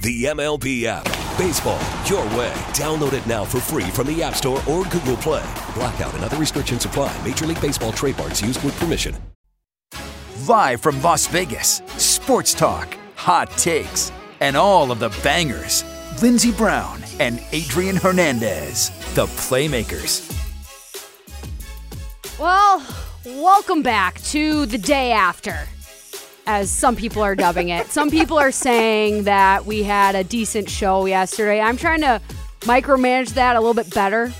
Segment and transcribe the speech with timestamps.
[0.00, 1.02] The MLB app.
[1.36, 2.52] Baseball, your way.
[2.70, 5.44] Download it now for free from the App Store or Google Play.
[5.74, 7.16] Blackout and other restrictions apply.
[7.26, 9.16] Major League Baseball trademarks used with permission.
[10.46, 15.82] Live from Las Vegas, sports talk, hot takes, and all of the bangers.
[16.22, 20.24] Lindsey Brown and Adrian Hernandez, the Playmakers.
[22.38, 22.86] Well,
[23.24, 25.66] welcome back to the day after,
[26.48, 27.86] as some people are dubbing it.
[27.88, 31.60] some people are saying that we had a decent show yesterday.
[31.60, 32.20] I'm trying to
[32.62, 34.32] micromanage that a little bit better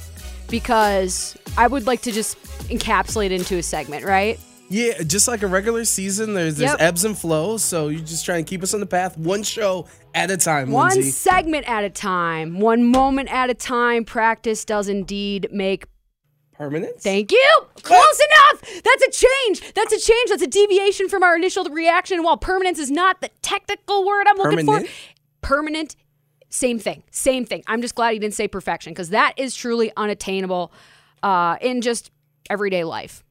[0.49, 2.41] because I would like to just
[2.71, 4.41] encapsulate into a segment, right?
[4.71, 6.81] Yeah, just like a regular season, there's there's Yep.
[6.81, 7.63] ebbs and flows.
[7.65, 10.71] So you just try and keep us on the path, one show at a time,
[10.71, 11.11] One Lindsay.
[11.11, 14.05] segment at a time, one moment at a time.
[14.05, 15.85] Practice does indeed make
[16.59, 17.05] Permanence.
[17.05, 17.51] Thank you.
[17.83, 18.83] Close enough.
[18.83, 19.75] That's a change.
[19.75, 20.31] That's a change.
[20.31, 22.25] That's a deviation from our initial reaction.
[22.25, 24.83] While permanence is not the technical word I'm looking for,
[25.41, 25.95] permanent,
[26.51, 27.05] same thing.
[27.13, 27.63] Same thing.
[27.69, 30.73] I'm just glad he didn't say perfection because that is truly unattainable
[31.23, 32.11] uh, in just
[32.51, 33.23] everyday life,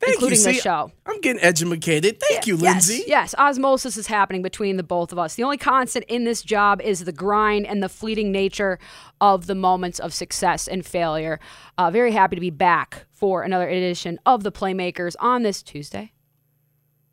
[0.00, 0.44] Thank including you.
[0.44, 0.90] this show.
[1.04, 2.20] I'm getting educated.
[2.20, 3.04] Thank you, Yes, Lindsay.
[3.06, 5.34] Yes, osmosis is happening between the both of us.
[5.34, 8.78] The only constant in this job is the grind and the fleeting nature
[9.20, 11.38] of the moments of success and failure.
[11.76, 16.12] Uh, very happy to be back for another edition of the Playmakers on this Tuesday.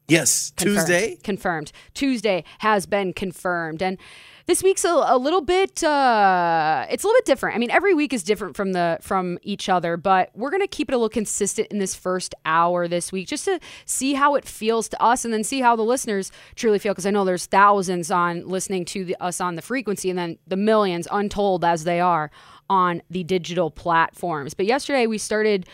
[0.08, 0.78] Yes, Confirmed.
[0.78, 1.18] Tuesday.
[1.22, 1.72] Confirmed.
[1.94, 3.82] Tuesday has been confirmed.
[3.82, 3.98] And
[4.48, 7.56] this week's a, a little bit uh it's a little bit different.
[7.56, 10.90] I mean, every week is different from the from each other, but we're gonna keep
[10.90, 14.46] it a little consistent in this first hour this week just to see how it
[14.46, 16.94] feels to us and then see how the listeners truly feel.
[16.94, 20.38] Because I know there's thousands on listening to the, us on the frequency and then
[20.48, 22.32] the millions untold as they are
[22.70, 24.54] on the digital platforms.
[24.54, 25.68] But yesterday we started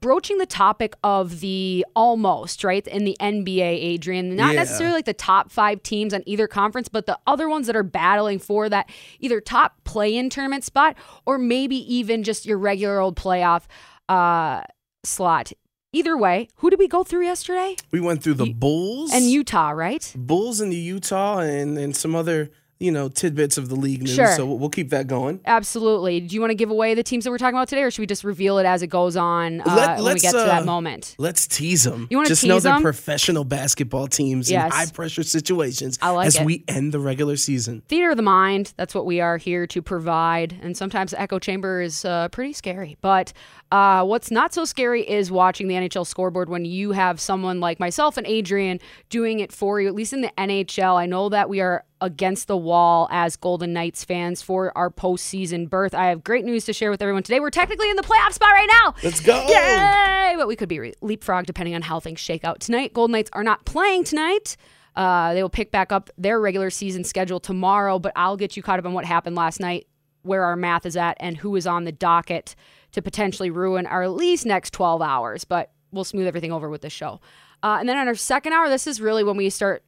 [0.00, 4.34] broaching the topic of the almost right in the NBA, Adrian.
[4.36, 4.60] Not Yeah.
[4.60, 7.82] necessarily like the top five teams on either conference, but the other ones that are
[7.82, 8.88] battling for that
[9.20, 10.96] either top play-in tournament spot
[11.26, 13.64] or maybe even just your regular old playoff
[14.08, 14.62] uh,
[15.04, 15.52] slot.
[15.92, 17.74] Either way, who did we go through yesterday?
[17.90, 20.12] We went through the Bulls And Utah, right?
[20.16, 22.50] Bulls and the Utah and and some other
[22.80, 24.14] you know tidbits of the league news.
[24.14, 24.34] Sure.
[24.34, 25.40] So we'll, keep that going.
[25.46, 26.20] Absolutely.
[26.20, 28.00] Do you want to give away the teams that we're talking about today, or should
[28.00, 30.62] we just reveal it as it goes on uh, Let- when we get to that
[30.62, 31.14] uh, moment?
[31.18, 32.06] Let's tease them.
[32.10, 34.66] You wanna just know tease they're professional basketball teams Yes.
[34.66, 36.44] in high pressure situations I like as it.
[36.46, 37.82] we end the regular season.
[37.88, 41.38] theater of the mind that's what we are here to provide and sometimes the echo
[41.38, 43.32] chamber is uh, pretty scary but
[43.72, 47.78] uh, what's not so scary is watching the nhl scoreboard when you have someone like
[47.78, 48.78] myself and adrian
[49.10, 52.46] doing it for you at least in the nhl i know that we are against
[52.48, 56.72] the wall as golden knights fans for our postseason berth i have great news to
[56.72, 59.46] share with everyone today we're technically in the playoff spot right now Let's go.
[59.48, 60.34] Yay!
[60.36, 62.92] But we could be re- leapfrog depending on how things shake out tonight.
[62.92, 64.56] Golden Knights are not playing tonight.
[64.96, 68.62] Uh, they will pick back up their regular season schedule tomorrow, but I'll get you
[68.62, 69.86] caught up on what happened last night,
[70.22, 72.54] where our math is at, and who is on the docket
[72.92, 75.44] to potentially ruin our at least next 12 hours.
[75.44, 77.20] But we'll smooth everything over with this show.
[77.62, 79.82] Uh, and then on our second hour, this is really when we start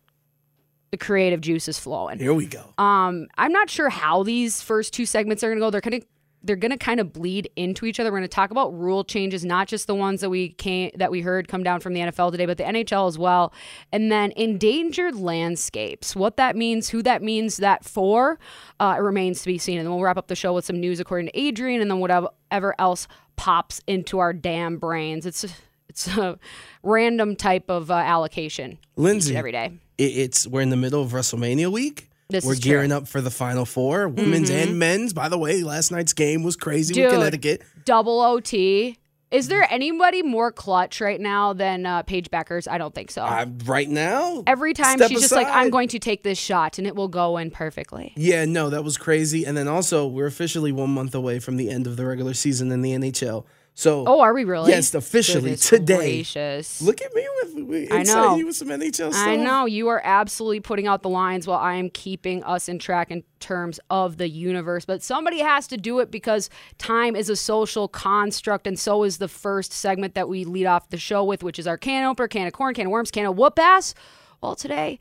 [0.92, 2.18] the creative juices flowing.
[2.18, 2.62] Here we go.
[2.78, 5.70] Um, I'm not sure how these first two segments are going to go.
[5.70, 6.04] They're kind of
[6.44, 8.10] they're going to kind of bleed into each other.
[8.10, 11.10] We're going to talk about rule changes, not just the ones that we came that
[11.10, 13.52] we heard come down from the NFL today, but the NHL as well.
[13.92, 18.38] And then endangered landscapes, what that means, who that means that for,
[18.80, 19.78] uh, it remains to be seen.
[19.78, 22.00] And then we'll wrap up the show with some news according to Adrian, and then
[22.00, 25.26] whatever else pops into our damn brains.
[25.26, 25.46] It's
[25.92, 26.38] it's a
[26.82, 29.72] random type of uh, allocation Lindsay, every day.
[29.98, 32.08] it's we're in the middle of WrestleMania week.
[32.30, 32.62] This we're is true.
[32.70, 32.70] Mm-hmm.
[32.70, 35.12] gearing up for the Final Four, women's and men's.
[35.12, 37.04] By the way, last night's game was crazy Dude.
[37.04, 37.62] with Connecticut.
[37.84, 38.96] double OT.
[39.30, 42.68] Is there anybody more clutch right now than uh, Paige Bueckers?
[42.70, 43.22] I don't think so.
[43.22, 46.86] Uh, right now, Every time she's just like, I'm going to take this shot and
[46.86, 48.12] it will go in perfectly.
[48.14, 49.46] Yeah, no, that was crazy.
[49.46, 52.70] And then also, we're officially one month away from the end of the regular season
[52.72, 53.44] in the NHL.
[53.74, 54.70] So, Oh, are we really?
[54.70, 55.96] Yes, officially Goodness today.
[55.96, 56.82] Gracious.
[56.82, 58.36] look at me with we I know.
[58.36, 59.14] you with some NHL stuff.
[59.16, 62.78] I know you are absolutely putting out the lines while I am keeping us in
[62.78, 64.84] track in terms of the universe.
[64.84, 69.16] But somebody has to do it because time is a social construct, and so is
[69.18, 72.28] the first segment that we lead off the show with, which is our can opener,
[72.28, 73.94] can of corn, can of worms, can of whoop ass.
[74.42, 74.98] Well, today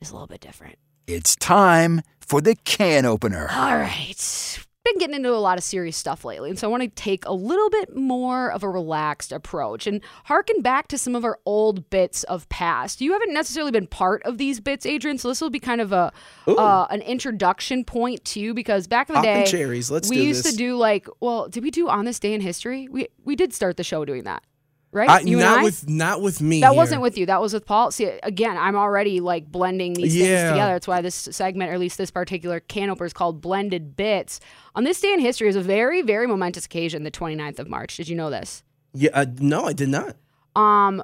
[0.00, 0.78] is a little bit different.
[1.08, 3.48] It's time for the can opener.
[3.50, 4.64] All right.
[4.84, 7.24] Been getting into a lot of serious stuff lately, and so I want to take
[7.24, 11.38] a little bit more of a relaxed approach and harken back to some of our
[11.46, 13.00] old bits of past.
[13.00, 15.92] You haven't necessarily been part of these bits, Adrian, so this will be kind of
[15.92, 16.12] a
[16.46, 19.90] uh, an introduction point too, because back in the day, cherries.
[19.90, 20.52] Let's we do used this.
[20.52, 22.88] to do like, well, did we do on this day in history?
[22.88, 24.42] We we did start the show doing that,
[24.92, 25.08] right?
[25.08, 25.62] I, you and not I?
[25.64, 26.60] with not with me.
[26.60, 26.76] That here.
[26.76, 27.26] wasn't with you.
[27.26, 27.90] That was with Paul.
[27.90, 30.24] See, again, I'm already like blending these Yeah.
[30.26, 30.72] things together.
[30.74, 34.38] That's why this segment, or at least this particular can opener, is called Blended Bits.
[34.74, 37.96] On this day in history is a very, very momentous occasion, the 29th of March.
[37.96, 38.62] Did you know this?
[38.94, 40.16] Yeah, uh, no, I did not.
[40.54, 41.02] Um,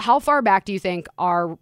[0.00, 1.58] how far back do you think our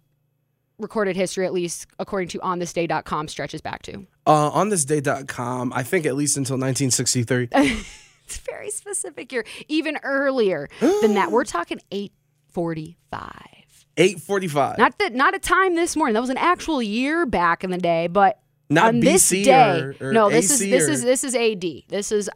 [0.79, 4.05] recorded history, at least according to onthisday.com, stretches back to?
[4.27, 7.49] Uh, on this day.com, I think at least until 1963.
[8.27, 9.45] It's very specific here.
[9.67, 11.31] Even earlier than that.
[11.31, 13.85] We're talking 845.
[13.97, 14.77] 845.
[14.77, 16.13] Not that, not a time this morning.
[16.15, 18.39] That was an actual year back in the day, but
[18.69, 21.83] Not on this day, or- or no, this is this or- is this is AD.
[21.87, 22.29] This is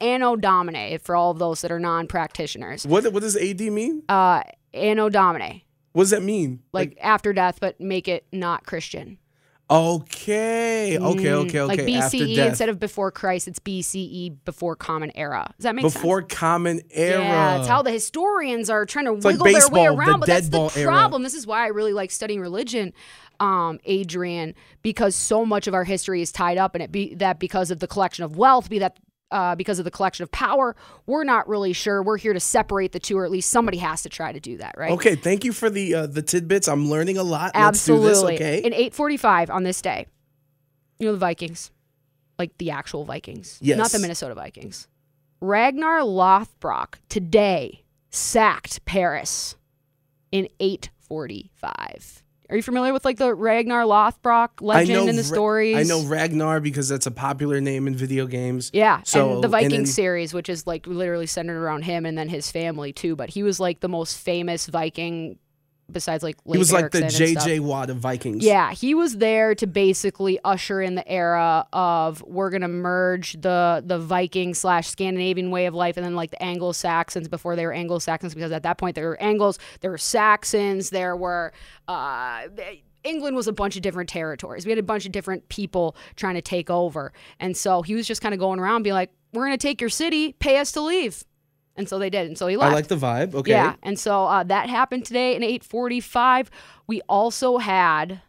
[0.00, 2.86] Anno Domini for all of those that are non-practitioners.
[2.86, 4.02] what what does AD mean?
[4.08, 4.42] Uh,
[4.74, 5.64] Anno Domini.
[5.92, 6.60] What does that mean?
[6.72, 9.18] like, after death, but make it not Christian.
[9.70, 11.62] Okay, okay, okay, okay.
[11.62, 15.52] like BCE instead of before Christ, it's BCE before Common Era.
[15.56, 15.94] Does that make sense?
[15.94, 17.20] before common era.
[17.20, 20.20] Yeah, it's how the historians are trying to like wiggle their way baseball, the around.
[20.20, 20.90] but that's the ball era.
[20.90, 21.22] problem.
[21.22, 22.92] This is why I really like studying religion,
[23.40, 26.90] um, Adrian, because so much of our history is tied up in it.
[26.92, 28.98] Be that because of the collection of wealth, be that
[29.30, 30.74] uh, because of the collection of power.
[31.06, 32.02] We're not really sure.
[32.02, 34.56] We're here to separate the two, or at least somebody has to try to do
[34.58, 34.92] that, right?
[34.92, 36.68] Okay, thank you for the uh, the tidbits.
[36.68, 37.52] I'm learning a lot.
[37.54, 38.06] Absolutely.
[38.08, 38.58] Let's do this, okay?
[38.58, 40.06] In 845 on this day,
[40.98, 41.70] you know the Vikings,
[42.38, 43.76] like the actual Vikings, Yes.
[43.78, 44.88] not the Minnesota Vikings.
[45.40, 49.56] Ragnar Lothbrok today sacked Paris
[50.32, 52.22] in 845.
[52.50, 55.76] Are you familiar with like the Ragnar Lothbrok legend and the Ra- stories?
[55.76, 58.70] I know Ragnar because that's a popular name in video games.
[58.72, 62.06] Yeah, So, and the and Viking then- series, which is like literally centered around him
[62.06, 63.16] and then his family too.
[63.16, 65.38] But he was like the most famous Viking,
[65.90, 67.00] besides like Leif He was like the.
[67.00, 68.44] JJ Watt of Vikings.
[68.44, 73.82] Yeah, he was there to basically usher in the era of we're gonna merge the
[73.84, 77.66] the Viking slash Scandinavian way of life and then like the Anglo Saxons before they
[77.66, 81.52] were Anglo Saxons because at that point there were Angles, there were Saxons, there were
[81.86, 82.42] uh,
[83.04, 84.66] England was a bunch of different territories.
[84.66, 88.06] We had a bunch of different people trying to take over, and so he was
[88.06, 90.80] just kind of going around being like, "We're gonna take your city, pay us to
[90.80, 91.24] leave,"
[91.78, 92.72] and so they did, and so he left.
[92.72, 93.34] I like the vibe.
[93.34, 93.52] Okay.
[93.52, 96.48] Yeah, and so uh, that happened today in 8:45.
[96.86, 98.20] We also had,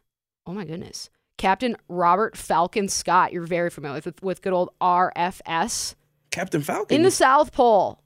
[0.47, 3.33] oh my goodness, Captain Robert Falcon Scott.
[3.33, 5.95] You're very familiar with with good old RFS
[6.31, 6.95] Captain Falcon.
[6.95, 7.99] in the South Pole.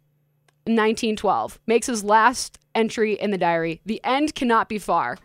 [0.66, 3.81] in 1912 makes his last entry in the diary.
[3.86, 5.18] The end cannot be far.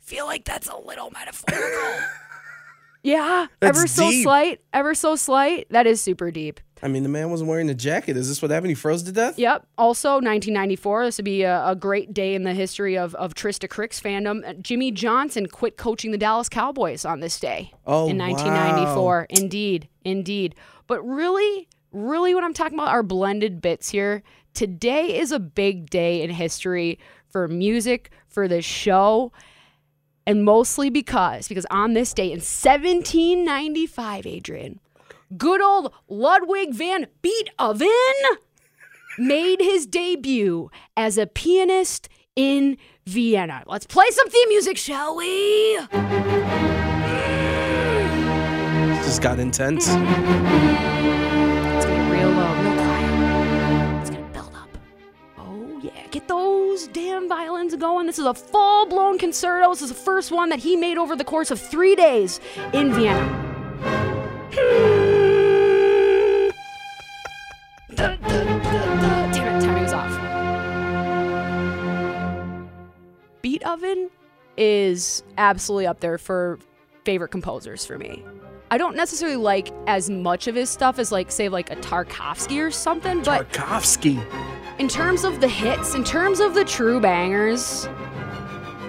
[0.00, 2.04] Feel like that's a little metaphorical.
[3.02, 4.22] yeah, That's ever so deep.
[4.22, 5.66] slight, ever so slight.
[5.70, 6.60] That is super deep.
[6.84, 8.14] I mean, the man wasn't wearing a jacket.
[8.16, 8.68] Is this what happened?
[8.70, 9.38] He froze to death?
[9.38, 9.66] Yep.
[9.78, 11.04] Also, 1994.
[11.06, 14.46] This would be a, a great day in the history of, of Trista Crick's fandom.
[14.46, 18.28] Uh, Jimmy Johnson quit coaching the Dallas Cowboys on this day Oh, in wow.
[18.28, 19.26] 1994.
[19.30, 19.88] Indeed.
[20.04, 20.54] Indeed.
[20.86, 24.22] But really, really, what I'm talking about are blended bits here.
[24.52, 26.98] Today is a big day in history
[27.28, 29.32] for music, for the show,
[30.26, 34.80] and mostly because, because on this day in 1795, Adrian,
[35.36, 37.88] good old Ludwig van Beethoven
[39.18, 42.76] made his debut as a pianist in
[43.06, 43.62] Vienna.
[43.66, 45.78] Let's play some theme music, shall we?
[48.88, 49.86] This just got intense.
[49.86, 49.96] It's
[51.84, 54.00] gonna be real low, real quiet.
[54.00, 54.68] It's gonna build up.
[55.38, 58.06] Oh yeah, get those damn violins going.
[58.06, 59.70] This is a full-blown concerto.
[59.70, 62.40] This is the first one that he made over the course of three days
[62.72, 63.22] in Vienna.
[64.56, 64.83] Hmm.
[74.56, 76.58] Is absolutely up there for
[77.04, 78.24] favorite composers for me.
[78.70, 82.60] I don't necessarily like as much of his stuff as like say like a Tchaikovsky
[82.60, 84.20] or something, but Tchaikovsky.
[84.78, 87.86] in terms of the hits, in terms of the true bangers,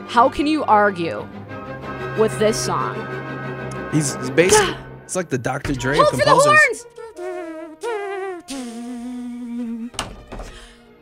[0.07, 1.27] how can you argue
[2.17, 2.95] with this song?
[3.91, 5.74] He's, he's basically, it's like the Dr.
[5.74, 6.86] Dre of Hold for the horns!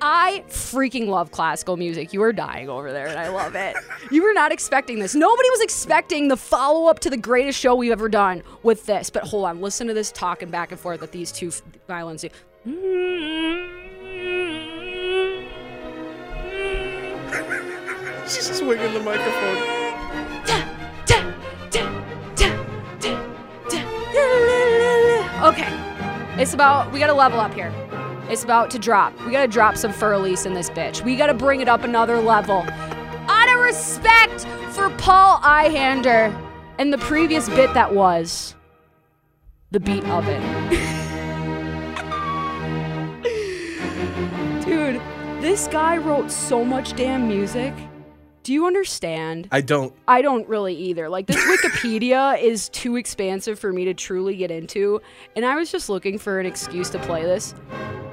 [0.06, 2.12] I freaking love classical music.
[2.12, 3.74] You are dying over there, and I love it.
[4.12, 5.16] You were not expecting this.
[5.16, 9.10] Nobody was expecting the follow up to the greatest show we've ever done with this.
[9.10, 11.54] But hold on, listen to this talking back and forth that these two
[11.88, 12.30] violins do.
[18.28, 19.84] She's swinging the microphone.
[25.46, 26.42] Okay.
[26.42, 27.72] It's about we gotta level up here.
[28.30, 29.14] It's about to drop.
[29.26, 31.04] We gotta drop some Fur Elise in this bitch.
[31.04, 32.66] We gotta bring it up another level.
[33.28, 36.34] Out of respect for Paul Ihander
[36.78, 38.56] and the previous bit that was
[39.72, 40.42] the beat of it.
[44.66, 45.02] Dude,
[45.42, 47.74] this guy wrote so much damn music.
[48.44, 49.48] Do you understand?
[49.52, 49.94] I don't.
[50.08, 51.10] I don't really either.
[51.10, 55.02] Like this Wikipedia is too expansive for me to truly get into,
[55.36, 57.56] and I was just looking for an excuse to play this.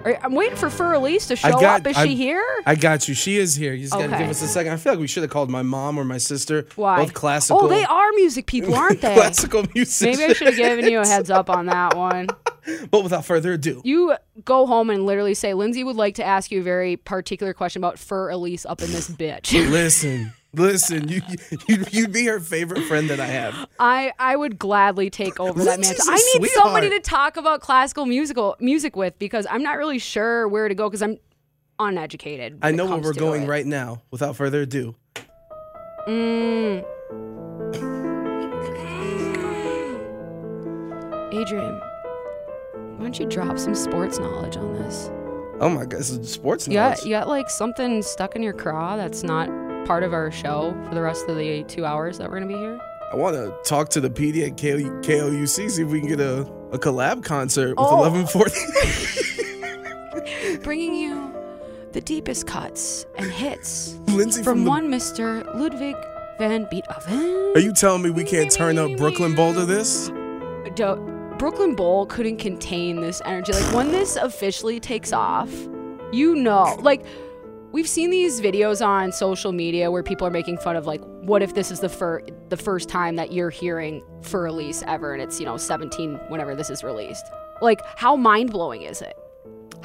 [0.05, 1.87] I'm waiting for Fur Elise to show got, up.
[1.87, 2.45] Is I- she here?
[2.67, 3.15] I got you.
[3.15, 3.73] She is here.
[3.75, 4.73] You just gotta give us a second.
[4.73, 6.67] I feel like we should have called my mom or my sister.
[6.77, 6.97] Why?
[6.97, 7.63] Both classical.
[7.65, 9.15] Oh, they are music people, aren't they?
[9.15, 10.11] classical music.
[10.17, 12.29] Maybe I should have given you a heads up on that one.
[12.91, 14.15] But without further ado, You
[14.45, 17.81] go home and literally say, Lindsay would like to ask you a very particular question
[17.83, 19.53] about Fur Elise up in this bitch.
[19.71, 21.09] listen, listen.
[21.09, 21.23] You,
[21.69, 23.69] you you'd be her favorite friend that I have.
[23.79, 26.05] I I would gladly take over that mantle.
[26.09, 30.47] I need somebody to talk about classical musical music with because I'm not really sure
[30.49, 31.19] where to go because I'm
[31.79, 32.59] uneducated.
[32.63, 33.49] I know where we're going it.
[33.49, 34.03] right now.
[34.11, 34.95] Without further ado,
[36.09, 36.85] Mm.
[41.33, 41.79] Adrian,
[42.97, 45.11] why don't you drop some sports knowledge on this?
[45.61, 46.99] oh my god, this is sports You knowledge.
[46.99, 49.49] got, you got like something stuck in your craw that's not
[49.87, 52.59] part of our show for the rest of the two hours that we're gonna be
[52.59, 52.81] here.
[53.13, 56.21] I want to talk to the PD at KO, KOUC, see if we can get
[56.21, 58.09] a, a collab concert with Oh.
[58.09, 60.59] 1140.
[60.63, 61.35] Bringing you
[61.93, 64.71] the deepest cuts and hits Lindsay from from, the.
[64.71, 65.45] one Mr.
[65.59, 65.97] Ludwig
[66.39, 67.53] van Beethoven.
[67.57, 70.09] Are you telling me we can't turn up Brooklyn Bowl to this?
[70.75, 71.07] Do-
[71.39, 73.53] Brooklyn Bowl couldn't contain this energy.
[73.53, 75.51] Like when this officially takes off,
[76.13, 77.05] you know, like
[77.73, 81.43] we've seen these videos on social media where people are making fun of like, what
[81.43, 85.23] if this is the fir- the first time that you're hearing Fur Elise ever, and
[85.23, 87.25] it's you know 17 whenever this is released.
[87.61, 89.17] Like, how mind blowing is it?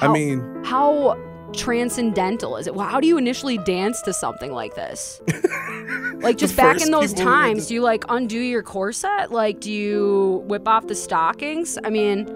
[0.00, 1.16] I mean, how
[1.52, 2.74] transcendental is it?
[2.74, 5.20] Well, how do you initially dance to something like this?
[6.16, 9.30] like just back in those people who had times, do you like undo your corset?
[9.30, 11.78] Like do you whip off the stockings?
[11.84, 12.26] I mean,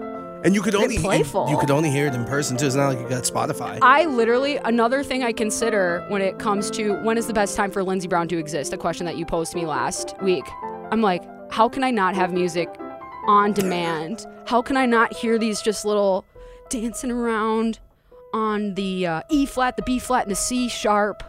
[0.43, 1.49] and you could only playful.
[1.49, 2.65] you could only hear it in person too.
[2.65, 3.77] It's not like you got Spotify.
[3.81, 7.71] I literally another thing I consider when it comes to when is the best time
[7.71, 10.45] for Lindsey Brown to exist, a question that you posed to me last week.
[10.91, 12.69] I'm like, how can I not have music
[13.27, 14.25] on demand?
[14.47, 16.25] How can I not hear these just little
[16.69, 17.79] dancing around
[18.33, 21.23] on the uh, E flat, the B flat, and the C sharp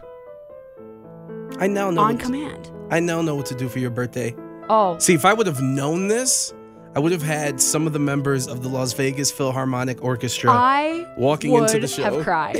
[1.59, 2.01] I now know.
[2.01, 2.71] on what to- command?
[2.89, 4.35] I now know what to do for your birthday.
[4.69, 6.53] Oh, See, if I would have known this,
[6.95, 10.51] I would have had some of the members of the Las Vegas Philharmonic Orchestra.
[10.51, 12.03] I walking into the show.
[12.03, 12.57] I would have cried.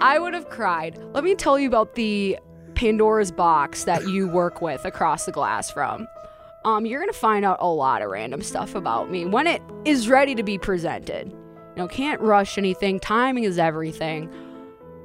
[0.00, 0.98] I would have cried.
[1.12, 2.38] Let me tell you about the
[2.74, 6.08] Pandora's box that you work with across the glass from.
[6.64, 10.08] Um, you're gonna find out a lot of random stuff about me when it is
[10.08, 11.30] ready to be presented.
[11.30, 13.00] You know, can't rush anything.
[13.00, 14.32] Timing is everything.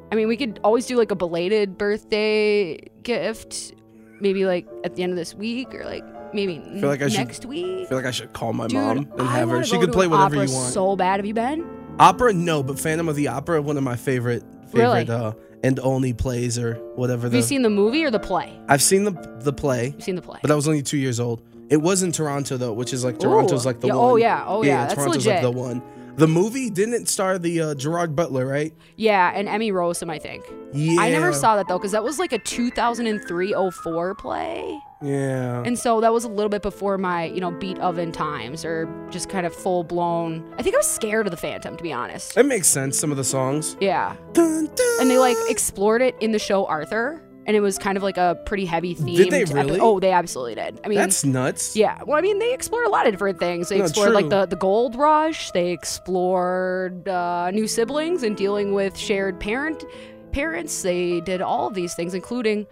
[0.10, 3.74] I mean, we could always do like a belated birthday gift,
[4.22, 6.04] maybe like at the end of this week or like
[6.34, 7.88] maybe feel like I should- next I week.
[7.90, 9.64] feel like I should call my Dude, mom and I have her.
[9.64, 10.74] She could play whatever you want.
[10.74, 11.18] So bad.
[11.18, 11.66] Have you been?
[12.00, 15.00] opera, no, but Phantom of the Opera, one of my favorite Really?
[15.06, 17.24] favorite uh, and only plays or whatever.
[17.24, 18.60] Have The, you seen the movie or the play?
[18.70, 20.38] I've seen the the play, You've seen the play.
[20.42, 21.42] but I was only two years old.
[21.70, 23.70] It was in Toronto though, which is like Toronto's Ooh.
[23.70, 24.12] like the Yeah, one.
[24.12, 25.44] oh, yeah, oh, yeah, that's Toronto's legit.
[25.44, 25.82] like the one.
[26.18, 28.74] The movie didn't star the uh, Gerard Butler, right?
[28.96, 30.44] Yeah, and Emmy Rossum, I think.
[30.74, 31.00] Yeah.
[31.02, 35.62] I never saw that though, because that was like a 2003-04 play, Yeah.
[35.66, 39.30] and so that was a little bit before my, you know, Beethoven times, or just
[39.30, 40.44] kind of full blown.
[40.58, 42.36] I think I was scared of the Phantom, to be honest.
[42.38, 42.98] it makes sense.
[42.98, 43.78] Some of the songs.
[43.80, 45.02] Yeah, Dun, dun.
[45.02, 48.18] and they like explored it in the show Arthur, and it was kind of like
[48.18, 49.16] a pretty heavy theme.
[49.16, 49.80] Did they really?
[49.80, 50.80] oh, they absolutely did.
[50.84, 51.76] I mean, That's nuts.
[51.76, 53.70] Yeah, well, I mean, they explored a lot of different things.
[53.70, 55.52] They No, explored like the, the gold rush.
[55.52, 59.84] They explored uh, new siblings and dealing with shared parent
[60.32, 60.82] parents.
[60.82, 62.68] They did all of these things, including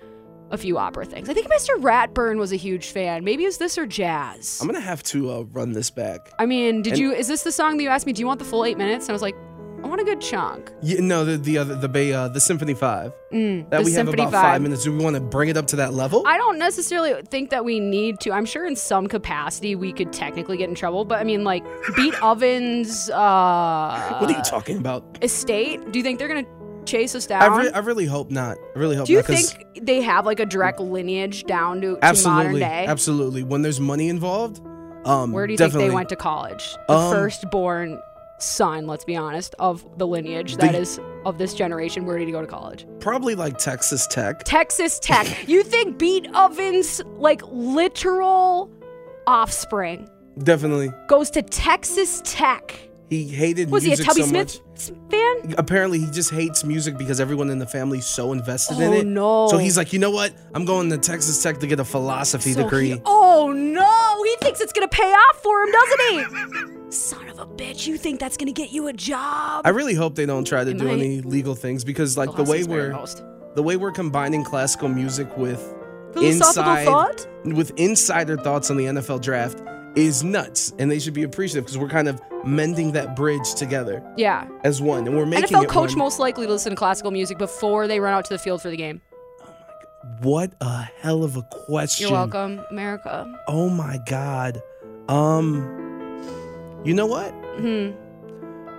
[0.52, 1.28] a few opera things.
[1.30, 1.75] I think Mr.
[1.82, 3.24] Ratburn was a huge fan.
[3.24, 4.60] Maybe it's this or jazz.
[4.62, 6.32] I'm gonna have to uh, run this back.
[6.40, 7.12] I mean, did And- you?
[7.14, 8.14] Is this the song that you asked me?
[8.14, 9.06] Do you want the full eight minutes?
[9.06, 9.36] And I was like,
[9.84, 10.72] I want a good chunk.
[10.82, 14.22] Yeah, no, the the other the Bay uh, the Symphony Five Mm, that we Symphony
[14.22, 14.54] have about Five.
[14.54, 14.84] five minutes.
[14.84, 16.24] Do we want to bring it up to that level?
[16.25, 18.32] I don't necessarily think that we need to.
[18.32, 21.64] I'm sure in some capacity we could technically get in trouble, but I mean, like
[21.96, 23.10] Beethoven's.
[23.10, 25.04] Uh, what are you talking about?
[25.22, 25.92] estate?
[25.92, 26.46] Do you think they're gonna
[26.86, 27.42] chase us down?
[27.44, 28.58] I, re- I really hope not.
[28.75, 29.08] I really hope not.
[29.08, 29.25] Do you not.
[29.27, 32.86] think they have like a direct lineage down to, to modern absolutely, day?
[32.88, 33.44] absolutely.
[33.44, 34.62] When there's money involved,
[35.06, 35.82] um, Where do you definitely.
[35.84, 36.75] think they went to college?
[36.88, 38.00] The Um, firstborn
[38.39, 42.06] son, let's be honest, of the lineage that The- is of this generation.
[42.06, 42.86] Where did he go to college?
[43.00, 44.44] Probably like Texas Tech.
[44.44, 45.27] Texas Tech.
[45.48, 48.70] you think Beethoven's, like literal
[49.27, 50.10] offspring,
[50.44, 50.92] Definitely.
[51.08, 52.77] goes to Texas Tech
[53.10, 55.12] he hated Was he a music Tubby so Smith much.
[55.12, 55.56] fan?
[55.58, 58.94] Apparently, he just hates music because everyone in the family is so invested in Oh,
[58.94, 59.06] it.
[59.06, 59.48] no.
[59.48, 60.34] So he's like, you know what?
[60.54, 62.90] I'm going to Texas Tech to get a philosophy So degree.
[62.92, 66.92] he- oh no, he thinks it's gonna pay off for him, doesn't he?
[66.92, 69.62] Son of a bitch, you think that's gonna get you a job?
[69.66, 70.94] I really hope they don't try to It do might.
[70.94, 73.24] any legal things because, like, the way we're most.
[73.56, 75.74] the way we're combining classical music with
[76.22, 77.28] inside thought?
[77.44, 79.62] with insider thoughts on the NFL draft
[79.96, 84.04] is nuts, and they should be appreciative because we're kind of mending that bridge together
[84.18, 84.48] Yeah.
[84.64, 86.00] as one, and we're making NFL it coach one.
[86.00, 88.70] most likely to listen to classical music before they run out to the field for
[88.70, 89.02] the game.
[90.22, 92.04] What a hell of a question!
[92.08, 93.25] You're welcome, America.
[93.48, 94.62] Oh my god.
[95.10, 95.72] Um
[96.84, 97.32] You know what?
[97.58, 97.92] Hmm.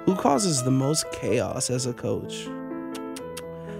[0.04, 2.46] Who causes the most chaos as a coach?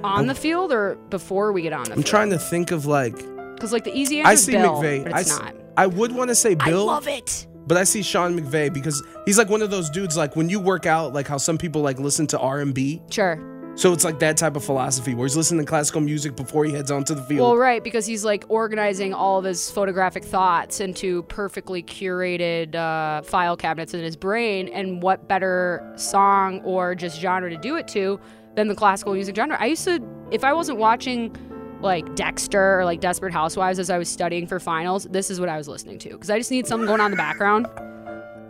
[0.02, 1.98] On the field or before we get on the field?
[1.98, 2.06] I'm field?
[2.10, 3.16] trying to think of like
[3.54, 5.04] Because like the easy answer I is see Bill, McVay.
[5.04, 5.54] but I, it's s- not.
[5.76, 7.46] I would want to say Bill, I love it.
[7.66, 10.60] But I see Sean McVay because he's like one of those dudes like when you
[10.60, 13.02] work out like how some people like listen to R&B.
[13.10, 13.38] Sure.
[13.76, 16.72] So it's like that type of philosophy where he's listening to classical music before he
[16.72, 17.40] heads onto the field.
[17.40, 23.20] Well, right, because he's like organizing all of his photographic thoughts into perfectly curated uh,
[23.20, 24.68] file cabinets in his brain.
[24.68, 28.18] And what better song or just genre to do it to
[28.54, 29.58] than the classical music genre?
[29.60, 31.36] I used to, if I wasn't watching
[31.80, 35.48] like Dexter or like Desperate Housewives as I was studying for finals, this is what
[35.48, 37.66] I was listening to because I just need something going on in the background.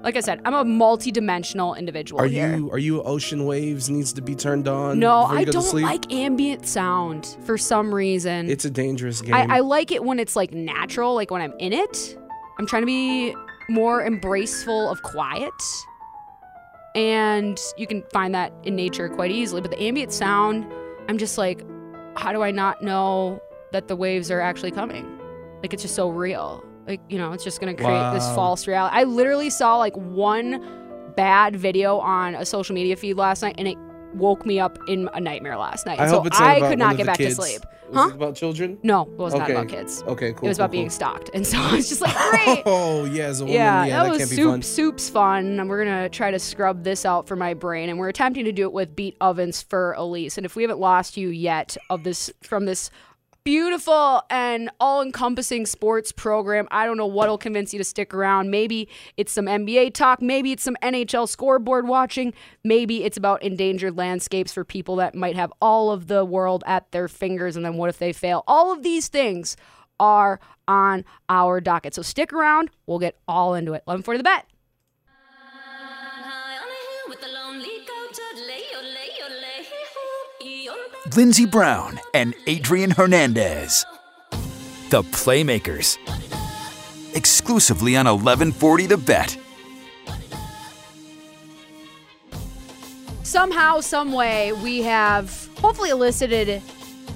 [0.03, 2.57] Like I said, I'm a multi-dimensional individual are here.
[2.57, 5.01] you are you ocean waves needs to be turned on?
[5.01, 8.49] no, I don't like ambient sound for some reason.
[8.49, 9.35] It's a dangerous game.
[9.35, 12.17] I, I like it when it's like natural, like when I'm in it.
[12.59, 13.35] I'm trying to be
[13.69, 15.51] more embraceful of quiet.
[16.95, 19.61] And you can find that in nature quite easily.
[19.61, 20.67] But the ambient sound,
[21.09, 21.63] I'm just like,
[22.17, 23.41] how do I not know
[23.73, 25.19] that the waves are actually coming?
[25.63, 26.65] Like it's just so real.
[26.87, 28.97] Like, you know, it's just gonna create this false reality.
[28.97, 30.65] I literally saw like one
[31.17, 33.77] bad video on a social media feed last night and it
[34.15, 35.99] woke me up in a nightmare last night.
[35.99, 37.37] I so hope it's not I could not get back kids.
[37.37, 37.63] to sleep.
[37.89, 38.09] Was Huh?
[38.09, 38.79] it about children?
[38.83, 39.53] No, it was not Okay.
[39.53, 40.03] about kids.
[40.07, 40.47] Okay, cool.
[40.47, 41.31] it was cool, about being stalked.
[41.35, 42.63] And so I was just like, great.
[42.67, 44.51] Oh yeah, as a woman, yeah, yeah, that, that, was soup.
[44.51, 44.63] fun.
[44.63, 45.61] Soup's fun.
[45.61, 48.53] And we're gonna try to scrub this out for my brain, and we're attempting to
[48.53, 50.37] do it with Beat Ovens Fur Elise.
[50.37, 52.91] And if we haven't lost you yet of this from this
[53.47, 58.51] beautiful and all-encompassing sports program, I don't know what'll convince you to stick around.
[58.51, 60.21] Maybe it's some NBA talk.
[60.21, 62.35] Maybe it's some NHL scoreboard watching.
[62.65, 66.91] Maybe it's about endangered landscapes for people that might have all of the world at
[66.91, 68.43] their fingers, and then what if they fail?
[68.49, 69.57] All of these things
[70.01, 71.95] are on our docket.
[71.95, 72.71] So stick around.
[72.87, 73.85] We'll get all into it.
[73.87, 74.45] 11 for the bet.
[81.15, 83.87] Lindsey Brown and Adrian Hernandez.
[84.91, 85.99] The Playmakers.
[87.15, 89.39] Exclusively on 1140 The Bet.
[93.23, 96.63] Somehow, some way, we have hopefully elicited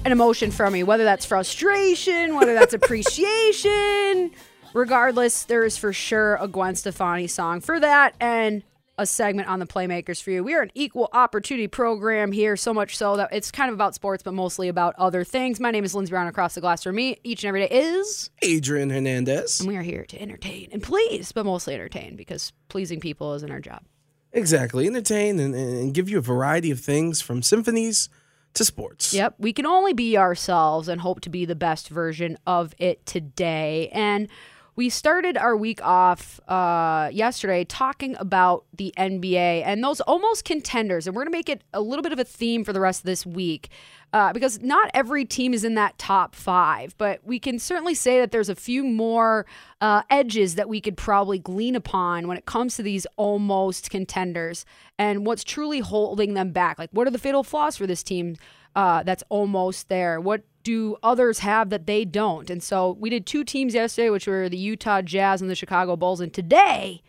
[0.05, 4.31] an emotion from you, whether that's frustration, whether that's appreciation.
[4.73, 8.63] Regardless, there is for sure a Gwen Stefani song for that and
[8.97, 10.43] a segment on the Playmakers for you.
[10.43, 13.95] We are an equal opportunity program here, so much so that it's kind of about
[13.95, 15.59] sports, but mostly about other things.
[15.59, 17.17] My name is Lindsay Brown across the glass for me.
[17.23, 19.59] Each and every day is Adrian Hernandez.
[19.59, 23.51] And we are here to entertain and please, but mostly entertain because pleasing people isn't
[23.51, 23.83] our job.
[24.33, 28.09] Exactly, entertain and, and give you a variety of things from symphonies
[28.53, 29.13] to sports.
[29.13, 29.35] Yep.
[29.39, 33.89] We can only be ourselves and hope to be the best version of it today.
[33.93, 34.27] And
[34.75, 41.07] we started our week off uh, yesterday talking about the NBA and those almost contenders.
[41.07, 43.01] And we're going to make it a little bit of a theme for the rest
[43.01, 43.69] of this week
[44.13, 48.19] uh, because not every team is in that top five, but we can certainly say
[48.19, 49.45] that there's a few more
[49.81, 54.65] uh, edges that we could probably glean upon when it comes to these almost contenders
[54.97, 56.79] and what's truly holding them back.
[56.79, 58.37] Like, what are the fatal flaws for this team
[58.75, 60.19] uh, that's almost there?
[60.19, 62.49] What do others have that they don't?
[62.49, 65.95] And so we did two teams yesterday, which were the Utah Jazz and the Chicago
[65.95, 66.19] Bulls.
[66.21, 67.01] And today,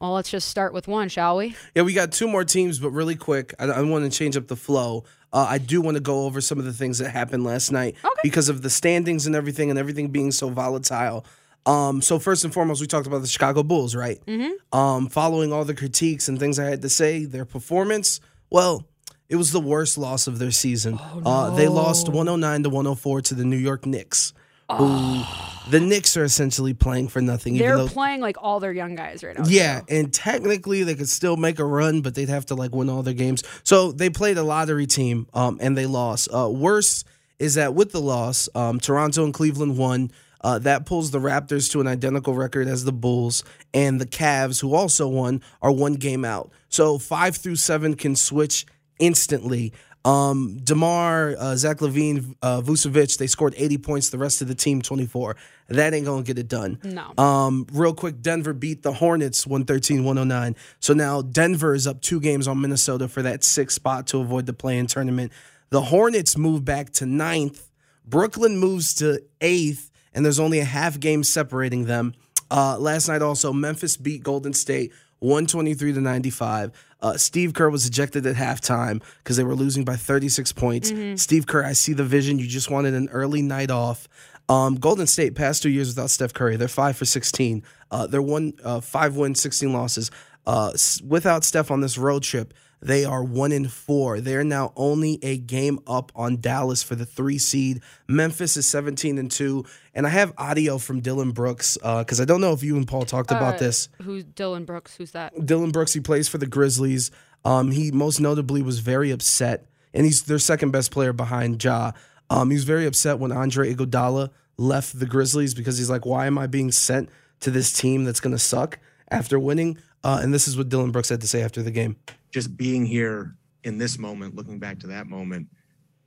[0.00, 1.56] well, let's just start with one, shall we?
[1.74, 4.48] Yeah, we got two more teams, but really quick, I, I want to change up
[4.48, 5.04] the flow.
[5.32, 7.96] Uh, I do want to go over some of the things that happened last night
[8.04, 8.14] Okay.
[8.22, 11.24] because of the standings and everything, and everything being so volatile.
[11.66, 14.20] Um, so first and foremost, we talked about the Chicago Bulls, right?
[14.26, 14.78] Mm-hmm.
[14.78, 18.20] Um, following all the critiques and things I had to say, their performance,
[18.50, 18.84] well,
[19.28, 20.98] it was the worst loss of their season.
[21.24, 24.32] uh, they lost 109 to 104 to the New York Knicks.
[24.72, 25.22] Who
[25.70, 27.58] the Knicks are essentially playing for nothing.
[27.58, 29.44] They're though, playing like all their young guys right now.
[29.46, 29.86] yeah, too.
[29.90, 33.02] and technically they could still make a run, but they'd have to like win all
[33.02, 33.42] their games.
[33.62, 36.28] So they played a lottery team, um, and they lost.
[36.32, 37.04] Uh, worse
[37.38, 40.10] is that with the loss, um, Toronto and Cleveland won.
[40.40, 44.60] Uh, that pulls the Raptors to an identical record as the Bulls, and the Cavs,
[44.60, 46.50] who also won, are one game out.
[46.68, 48.66] So five through seven can switch
[48.98, 49.72] instantly.
[50.04, 54.10] Um, Demar, uh, Zach LaVine, uh, Vucevic, they scored 80 points.
[54.10, 55.34] The rest of the team 24.
[55.68, 56.78] That ain't gonna get it done.
[56.84, 57.14] No.
[57.16, 60.56] Um, real quick, Denver beat the Hornets 113-109.
[60.78, 64.44] So now Denver is up two games on Minnesota for that sixth spot to avoid
[64.44, 65.32] the play-in tournament.
[65.70, 67.70] The Hornets move back to ninth.
[68.04, 72.12] Brooklyn moves to eighth, and there's only a half game separating them.
[72.50, 74.92] Uh, last night also, Memphis beat Golden State
[75.24, 76.70] 123 to 95.
[77.00, 80.92] Uh, Steve Kerr was ejected at halftime because they were losing by 36 points.
[81.16, 82.38] Steve Kerr, I see the vision.
[82.38, 84.06] You just wanted an early night off.
[84.50, 87.62] Um, Golden State past two years without Steph Curry, they're five for 16.
[87.90, 90.10] Uh, they're one uh, five wins, 16 losses.
[90.46, 92.52] Uh, without Steph on this road trip,
[92.84, 94.20] they are one in four.
[94.20, 97.80] They're now only a game up on Dallas for the three seed.
[98.06, 99.64] Memphis is 17 and two.
[99.94, 103.04] And I have audio from Dillon Brooks because I don't know if you and Paul
[103.04, 103.88] talked about Uh, this.
[104.02, 104.96] Who's Dillon Brooks?
[104.96, 105.46] Who's that?
[105.46, 107.10] Dillon Brooks, he plays for the Grizzlies.
[107.44, 111.92] Um, he most notably was very upset, and he's their second best player behind Ja.
[112.30, 116.26] Um, he was very upset when Andre Iguodala left the Grizzlies because he's like, "Why
[116.26, 117.08] am I being sent
[117.40, 118.78] to this team that's going to suck
[119.10, 121.96] after winning?" Uh, and this is what Dillon Brooks had to say after the game.
[122.34, 125.46] Just being here in this moment, looking back to that moment,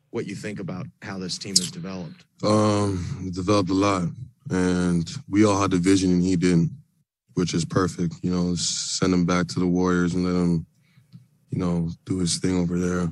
[0.10, 2.26] what you think about how this team has developed.
[2.44, 4.10] Um, we developed a lot,
[4.50, 6.72] and we all had the vision, and he didn't,
[7.36, 8.16] which is perfect.
[8.24, 10.66] You know, send him back to the Warriors and let him,
[11.50, 13.10] you know, do his thing over there.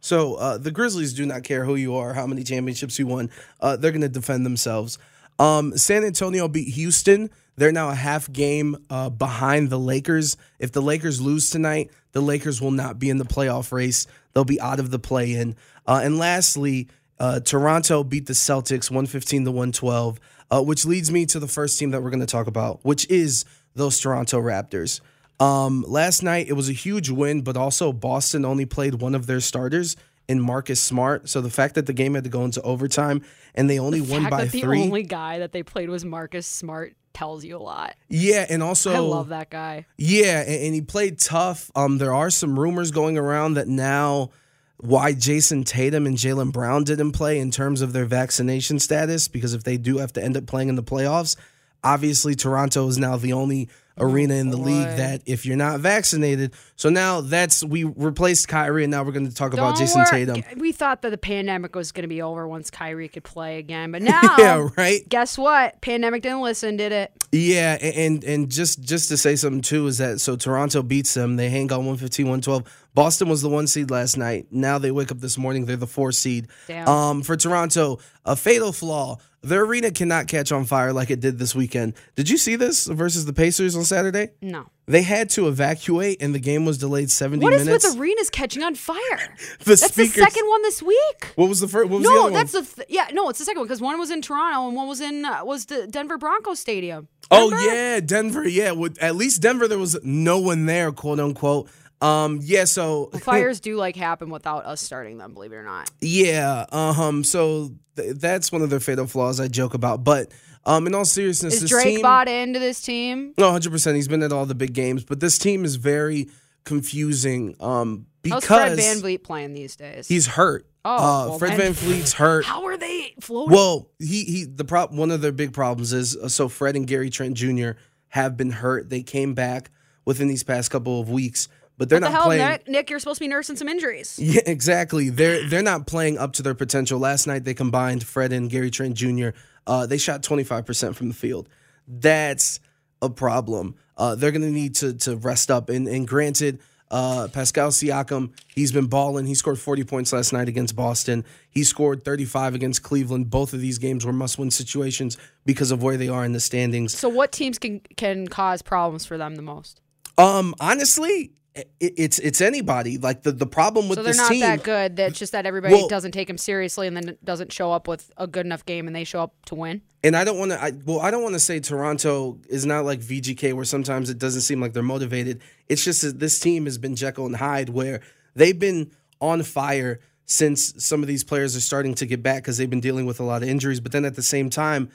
[0.00, 3.30] So uh, the Grizzlies do not care who you are, how many championships you won.
[3.60, 4.98] Uh, they're going to defend themselves.
[5.38, 7.30] Um, San Antonio beat Houston.
[7.56, 10.36] They're now a half game uh, behind the Lakers.
[10.58, 14.06] If the Lakers lose tonight, the Lakers will not be in the playoff race.
[14.32, 15.56] They'll be out of the play in.
[15.86, 21.26] Uh, and lastly, uh, Toronto beat the Celtics 115 to 112, uh, which leads me
[21.26, 25.00] to the first team that we're going to talk about, which is those Toronto Raptors.
[25.40, 29.26] Um, last night it was a huge win, but also Boston only played one of
[29.26, 29.96] their starters
[30.28, 31.28] in Marcus Smart.
[31.28, 33.22] So the fact that the game had to go into overtime
[33.54, 36.46] and they only won fact by the three, only guy that they played was Marcus
[36.46, 37.94] Smart tells you a lot.
[38.08, 39.84] yeah, and also I love that guy.
[39.98, 41.70] Yeah, and, and he played tough.
[41.74, 44.30] Um, there are some rumors going around that now
[44.78, 49.54] why Jayson Tatum and Jaylen Brown didn't play in terms of their vaccination status, because
[49.54, 51.36] if they do have to end up playing in the playoffs,
[51.84, 56.54] obviously Toronto is now the only arena in the league that if you're not vaccinated.
[56.76, 60.00] So now that's we replaced Kyrie and now we're going to talk about Don't Jayson
[60.10, 60.26] worry.
[60.26, 60.42] Tatum.
[60.58, 63.92] We thought that the pandemic was going to be over once Kyrie could play again,
[63.92, 65.06] but now, Yeah, right.
[65.08, 65.80] guess what?
[65.80, 67.12] Pandemic didn't listen, did it?
[67.32, 71.36] Yeah, and and just just to say something too is that so Toronto beats them.
[71.36, 72.88] They hang on 115, 112.
[72.94, 74.46] Boston was the one seed last night.
[74.50, 75.64] Now they wake up this morning.
[75.64, 76.48] They're the four seed.
[76.66, 76.86] Damn.
[76.88, 79.18] Um, for Toronto, a fatal flaw.
[79.42, 81.94] Their arena cannot catch on fire like it did this weekend.
[82.14, 84.30] Did you see this versus the Pacers on Saturday?
[84.40, 84.66] No.
[84.86, 87.68] They had to evacuate, and the game was delayed 70 What minutes.
[87.68, 88.98] What is with arenas catching on fire?
[89.60, 91.32] The that's the second one this week.
[91.36, 91.88] what was the first?
[91.88, 92.64] What was the No, other that's one?
[92.64, 93.08] the th- yeah.
[93.12, 95.44] No, it's the second one because one was in Toronto and one was in uh,
[95.44, 97.08] was the Denver Broncos Stadium.
[97.30, 98.46] Oh yeah, Denver.
[98.46, 101.68] Yeah, with at least Denver, there was no one there, quote unquote.
[102.02, 102.64] Um, yeah.
[102.64, 105.90] So Fires do like happen without us starting them, believe it or not.
[106.00, 106.66] Yeah.
[106.70, 107.24] Um.
[107.24, 110.04] So th- that's one of their fatal flaws I joke about.
[110.04, 110.32] But
[110.64, 113.34] um, in all seriousness, Is this Drake team, bought into this team?
[113.38, 113.96] No, hundred percent.
[113.96, 116.28] He's been at all the big games, but this team is very
[116.64, 117.56] confusing.
[117.60, 120.06] Um, How's Fred because Van Vliet playing these days?
[120.06, 120.66] he's hurt.
[120.84, 122.44] Oh, uh, well, Fred VanVleet's hurt.
[122.44, 123.54] How are they floating?
[123.54, 126.86] Well, he he the prop one of their big problems is uh, so Fred and
[126.86, 127.72] Gary Trent Jr.
[128.08, 128.90] have been hurt.
[128.90, 129.70] They came back
[130.04, 132.48] within these past couple of weeks, but they're what the not hell, playing.
[132.48, 132.68] Nick?
[132.68, 134.18] Nick, you're supposed to be nursing some injuries.
[134.22, 135.08] Yeah, exactly.
[135.10, 136.98] They're they're not playing up to their potential.
[136.98, 139.30] Last night they combined Fred and Gary Trent Jr.
[139.66, 141.48] Uh, they shot 25% from the field.
[141.86, 142.60] That's
[143.00, 143.74] a problem.
[143.96, 145.68] Uh, they're going to need to to rest up.
[145.68, 149.26] And and granted, uh, Pascal Siakam, he's been balling.
[149.26, 151.24] He scored 40 points last night against Boston.
[151.50, 153.30] He scored 35 against Cleveland.
[153.30, 156.40] Both of these games were must win situations because of where they are in the
[156.40, 156.96] standings.
[156.96, 159.80] So, what teams can can cause problems for them the most?
[160.18, 161.32] Um, honestly,
[161.80, 162.96] it's it's anybody.
[162.98, 164.40] Like the the problem with So they're this not team.
[164.40, 164.96] that good.
[164.96, 168.10] That's just that everybody Well- doesn't take them seriously and then doesn't show up with
[168.16, 169.82] a good enough game and they show up to win.
[170.02, 170.62] and I don't want to.
[170.62, 174.18] I, well, I don't want to say Toronto is not like VGK, where sometimes it
[174.18, 175.40] doesn't seem like they're motivated.
[175.68, 178.00] It's just that this team has been Jekyll and Hyde, where
[178.34, 182.56] they've been on fire since some of these players are starting to get back because
[182.56, 183.80] they've been dealing with a lot of injuries.
[183.80, 184.88] But then at the same time,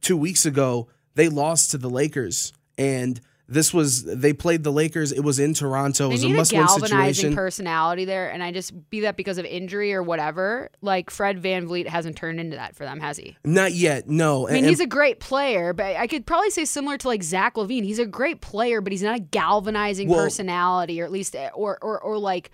[0.00, 5.10] two weeks ago they lost to the Lakers, and This was they played the Lakers.
[5.10, 6.06] It was in Toronto.
[6.06, 7.34] It They was a must-win galvanizing situation.
[7.34, 10.68] personality there, and I just be that because of injury or whatever.
[10.82, 13.38] Like Fred VanVleet hasn't turned into that for them, has he?
[13.44, 14.06] Not yet.
[14.06, 14.46] No.
[14.46, 17.54] I mean, he's a great player, but I could probably say similar to like Zach
[17.54, 17.84] LaVine.
[17.84, 21.48] He's a great player, but he's not a galvanizing Well- personality, or at least, eh,
[21.54, 22.50] or or or like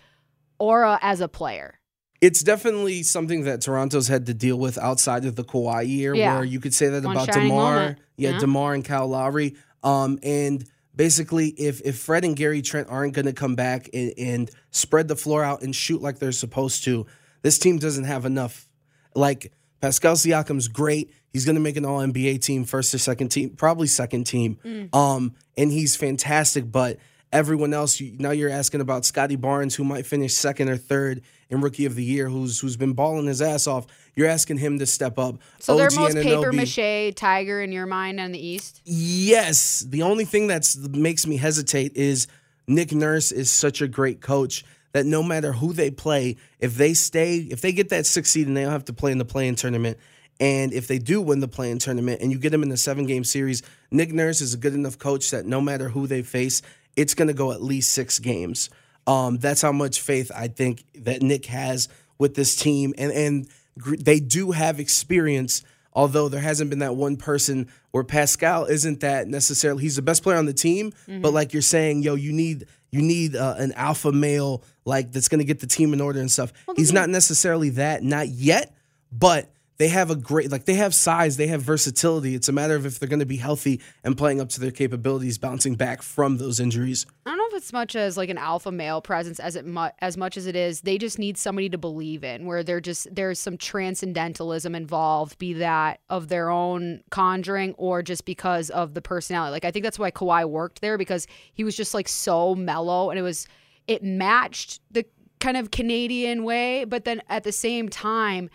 [0.61, 1.81] aura as a player.
[2.21, 6.37] it's definitely something that Toronto's had to deal with outside of the Kawhi year, Yeah.
[6.37, 8.39] where you could say that One about Demar, yeah, Yeah.
[8.39, 9.57] Demar and Kyle Lowry.
[9.83, 10.65] Um, and
[10.97, 15.09] basically, if if Fred and Gary Trent aren't going to come back and, and spread
[15.09, 17.07] the floor out and shoot like they're supposed to,
[17.43, 18.69] this team doesn't have enough.
[19.15, 21.13] Like Pascal Siakam's great.
[21.33, 24.59] He's going to make an All NBA team, first or second team, probably second team.
[24.65, 24.95] Mm.
[24.95, 26.71] Um, and he's fantastic.
[26.71, 26.99] But
[27.35, 31.21] everyone else, you, now you're asking about Scottie Barnes, who might finish second or third
[31.51, 33.87] in Rookie of the Year, who's who's been balling his ass off.
[34.15, 35.37] You're asking him to step up.
[35.59, 38.81] So they're OG most paper mache tiger in your mind in the East.
[38.85, 39.81] Yes.
[39.81, 42.29] The only thing that's makes me hesitate is
[42.67, 46.95] Nick Nurse is such a great coach that no matter who they play, if they
[46.95, 49.25] stay, if they get that six seed and they don't have to play in the
[49.25, 49.99] play-in tournament,
[50.41, 53.05] and if they do win the play-in tournament and you get them in the seven
[53.07, 56.63] game series, Nick Nurse is a good enough coach that no matter who they face,
[56.97, 58.71] it's going to go at least six games.
[59.07, 63.49] Um, that's how much faith I think that Nick has with this team, and and
[63.79, 65.63] gr- they do have experience.
[65.97, 69.83] Although there hasn't been that one person where Pascal isn't that necessarily.
[69.83, 73.01] He's the best player on the team, but like you're saying, yo, you need you
[73.01, 76.31] need uh, an alpha male like that's going to get the team in order and
[76.31, 76.53] stuff.
[76.77, 78.75] He's not necessarily that, not yet,
[79.13, 82.35] but they have a great like they have size, they have versatility.
[82.35, 84.71] It's a matter of if they're going to be healthy and playing up to their
[84.71, 87.07] capabilities, bouncing back from those injuries.
[87.27, 89.89] I don't know if it's much as like an alpha male presence as it mu-
[90.01, 93.13] as much as it is they just need somebody to believe in where they're just
[93.15, 99.03] there's some transcendentalism involved be that of their own conjuring or just because of the
[99.03, 102.55] personality like I think that's why Kawhi worked there because he was just like so
[102.55, 103.47] mellow and it was
[103.87, 105.05] it matched the
[105.41, 108.51] kind of Canadian way but then at the same time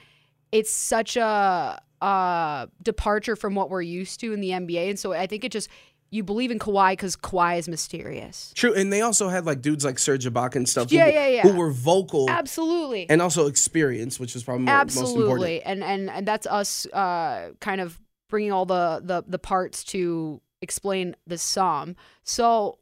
[0.51, 5.11] it's such a uh departure from what we're used to in the NBA and so
[5.13, 5.69] I think it just
[6.11, 8.51] you believe in Kawhi because Kawhi is mysterious.
[8.55, 10.91] True, and they also had like dudes like Serge Ibaka and stuff.
[10.91, 11.41] Yeah, who, yeah, yeah.
[11.43, 13.07] Who were vocal Absolutely.
[13.09, 15.19] and also experience, which is probably more, most important.
[15.19, 15.61] Absolutely.
[15.63, 20.41] And and and that's us uh kind of bringing all the the the parts to
[20.61, 21.95] explain the sum.
[22.23, 22.79] So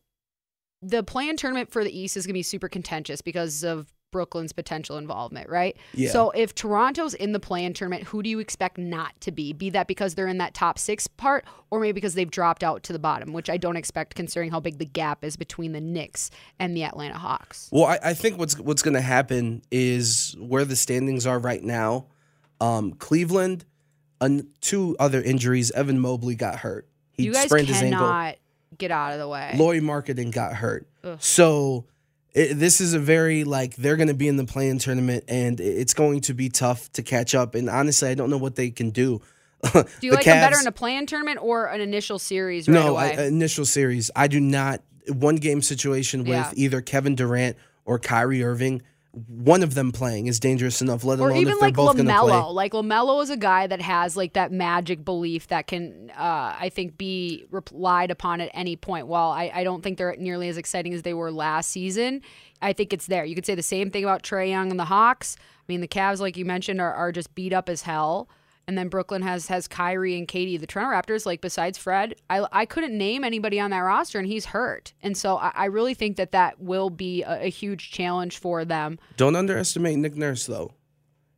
[0.81, 4.53] the play-in tournament for the East is going to be super contentious because of Brooklyn's
[4.53, 5.75] potential involvement, right?
[5.93, 6.11] Yeah.
[6.11, 9.53] So if Toronto's in the play-in tournament, who do you expect not to be?
[9.53, 12.83] Be that because they're in that top six part, or maybe because they've dropped out
[12.83, 15.81] to the bottom, which I don't expect considering how big the gap is between the
[15.81, 17.69] Knicks and the Atlanta Hawks.
[17.71, 21.63] Well, I, I think what's what's going to happen is where the standings are right
[21.63, 22.07] now.
[22.61, 23.65] Um, Cleveland,
[24.21, 25.71] un, two other injuries.
[25.71, 26.87] Evan Mobley got hurt.
[27.11, 28.33] He you guys sprained his ankle.
[28.77, 29.53] get out of the way.
[29.57, 30.87] Lauri Markkanen got hurt.
[31.19, 31.85] So
[32.37, 35.59] it, this is a very like they're going to be in the play-in tournament, and
[35.59, 37.55] it's going to be tough to catch up.
[37.55, 39.21] And honestly, I don't know what they can do.
[39.73, 42.95] Do you like them better in a play-in tournament or an initial series right no
[42.95, 44.11] I, uh, initial series?
[44.15, 46.51] I do not one game situation with Yeah.
[46.55, 48.83] either Kevin Durant or Kyrie Irving.
[49.27, 51.03] One of them playing is dangerous enough.
[51.03, 52.31] Let or alone even if they're like both going to play.
[52.31, 52.53] Lamelo.
[52.53, 56.69] Like Lamelo is a guy that has like that magic belief that can, uh, I
[56.73, 59.07] think, be relied upon at any point.
[59.07, 62.21] While I, I don't think they're nearly as exciting as they were last season,
[62.61, 63.25] I think it's there.
[63.25, 65.37] You could say the same thing about Trae Young and the Hawks.
[65.39, 68.29] I mean, the Cavs, like you mentioned, are, are just beat up as hell.
[68.67, 70.57] And then Brooklyn has has Kyrie and Katie.
[70.57, 74.27] The Toronto Raptors, like besides Fred, I, I couldn't name anybody on that roster, and
[74.27, 74.93] he's hurt.
[75.01, 78.65] And so I, I really think that that will be a, a huge challenge for
[78.65, 78.99] them.
[79.15, 80.73] Don't underestimate Nick Nurse though.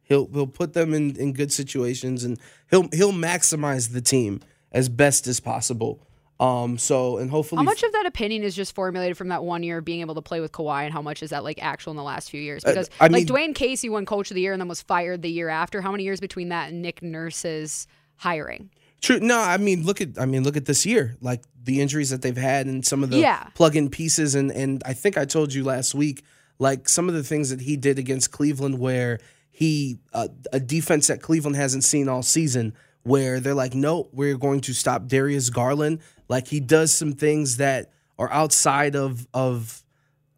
[0.01, 2.39] He'll he'll put them in, in good situations and
[2.71, 6.01] he'll he'll maximize the team as best as possible.
[6.39, 9.61] Um so and hopefully How much of that opinion is just formulated from that one
[9.61, 11.91] year of being able to play with Kawhi, and how much is that like actual
[11.91, 12.63] in the last few years?
[12.63, 15.21] Because I like mean- Dwane Casey won Coach of the Year and then was fired
[15.21, 15.81] the year after.
[15.81, 18.69] How many years between that and Nick Nurse's hiring?
[19.01, 19.19] True.
[19.19, 21.17] No, I mean look at I mean look at this year.
[21.21, 23.43] Like the injuries that they've had and some of the Yeah.
[23.53, 26.23] plug-in pieces and and I think I told you last week
[26.57, 29.19] like some of the things that he did against Cleveland where
[29.51, 32.73] he uh, a defense that Cleveland hasn't seen all season
[33.03, 35.99] where they're like no, we're going to stop Darius Garland.
[36.29, 39.83] Like he does some things that are outside of of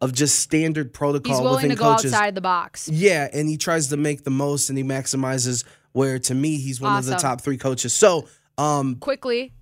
[0.00, 2.12] of just standard protocol He's willing within to go coaches.
[2.12, 2.88] outside the box.
[2.88, 6.80] Yeah, and he tries to make the most and he maximizes where to me he's
[6.80, 7.92] one of the top 3 coaches.
[7.92, 8.26] So,
[8.58, 9.52] um Quickly,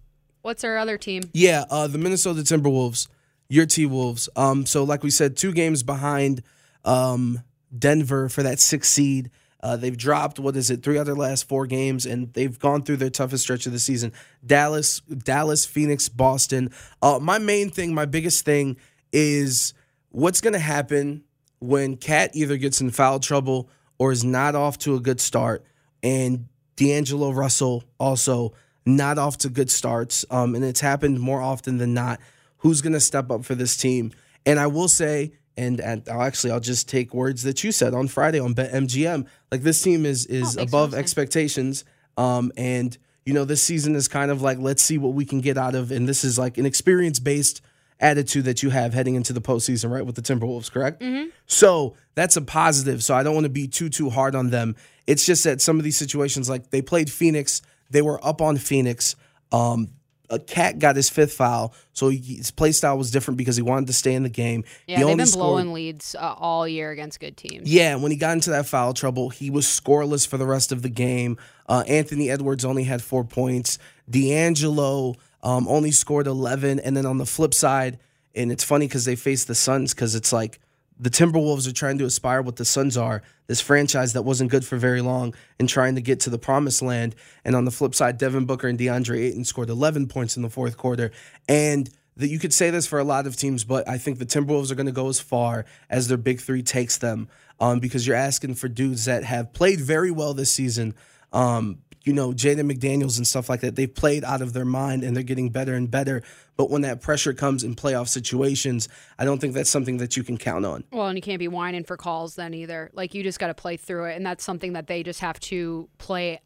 [0.43, 1.25] what's our other team?
[1.35, 3.09] yeah, uh, the Minnesota Timberwolves,
[3.49, 4.29] your T Wolves.
[4.37, 6.43] Um, so like we said, two games behind
[6.85, 7.43] um,
[7.77, 9.31] Denver for that sixth seed.
[9.62, 12.96] Uh, they've dropped what is it, three their last four games, and they've gone through
[12.96, 14.12] their toughest stretch of the season.
[14.44, 16.70] Dallas, Dallas, Phoenix, Boston.
[17.03, 18.77] Uh, my main thing, my biggest thing
[19.12, 19.75] is
[20.11, 21.25] what's going to happen
[21.59, 23.68] when KAT either gets in foul trouble
[23.99, 25.64] or is not off to a good start,
[26.03, 26.46] and
[26.77, 28.55] D'Angelo Russell also
[28.87, 30.25] not off to good starts.
[30.31, 32.18] Um, and it's happened more often than not.
[32.59, 34.12] Who's going to step up for this team?
[34.46, 37.95] And I will say, and, and I'll actually I'll just take words that you said
[37.95, 39.27] on Friday on BetMGM.
[39.51, 41.85] Like this team is is thanks for above expectations.
[42.17, 45.41] Um, and you know this season is kind of like let's see what we can
[45.41, 47.63] get out of, and this is like an experience based
[48.01, 50.05] attitude that you have heading into the postseason, right?
[50.05, 51.03] With the Timberwolves, correct?
[51.47, 53.05] So that's a positive.
[53.05, 54.77] So I don't want to be too too hard on them.
[55.07, 58.57] It's just that some of these situations, like they played Phoenix, they were up on
[58.57, 59.17] Phoenix.
[59.53, 59.89] Um,
[60.31, 63.62] a KAT got his fifth foul, so he, his play style was different because he
[63.62, 64.64] wanted to stay in the game.
[64.87, 67.69] Yeah, he they've only been scored- blowing leads uh, all year against good teams.
[67.71, 70.83] yeah, when he got into that foul trouble, he was scoreless for the rest of
[70.83, 71.37] the game.
[71.69, 73.79] Uh, Anthony Edwards only had four points.
[74.09, 76.81] D'Angelo um, only scored 11.
[76.81, 77.99] And then on the flip side,
[78.35, 80.61] and it's funny because they face the Suns because it's like
[81.01, 84.67] the Timberwolves are trying to aspire what the Suns are, this franchise that wasn't good
[84.67, 87.15] for very long and trying to get to the promised land.
[87.43, 90.51] And on the flip side, Devin Booker and DeAndre Ayton scored 11 points in the
[90.51, 91.11] fourth quarter.
[91.49, 94.27] And that you could say this for a lot of teams, but I think the
[94.27, 97.29] Timberwolves are going to go as far as their big three takes them
[97.61, 100.95] um, because you're asking for dudes that have played very well this season.
[101.33, 103.77] Um, you know, Jaden McDaniels and stuff like that.
[103.77, 106.23] They've played out of their mind and they're getting better and better.
[106.57, 110.23] But when that pressure comes in playoff situations, I don't think that's something that you
[110.23, 110.85] can count on.
[110.93, 112.91] Well, and you can't be whining for calls then either.
[112.93, 115.39] Like you just got to play through it, and that's something that they just have
[115.41, 116.41] to play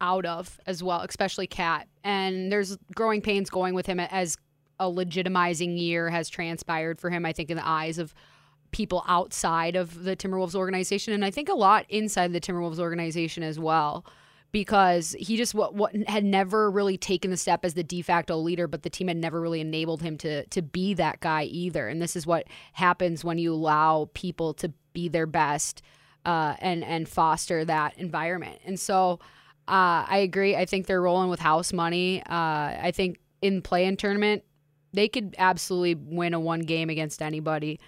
[0.00, 1.88] out of as well, especially KAT.
[2.04, 4.36] And there's growing pains going with him as
[4.78, 7.24] a legitimizing year has transpired for him.
[7.24, 8.14] I think in the eyes of
[8.72, 13.42] people outside of the Timberwolves organization, and I think a lot inside the Timberwolves organization
[13.42, 14.04] as well.
[14.52, 18.36] Because he just what, what had never really taken the step as the de facto
[18.36, 21.88] leader, but the team had never really enabled him to to be that guy either.
[21.88, 25.80] And this is what happens when you allow people to be their best
[26.26, 28.60] uh, and and foster that environment.
[28.66, 29.20] And so
[29.68, 30.54] uh, I agree.
[30.54, 32.22] I think they're rolling with house money.
[32.22, 34.44] Uh, I think in play in tournament
[34.92, 37.80] they could absolutely win a one game against anybody.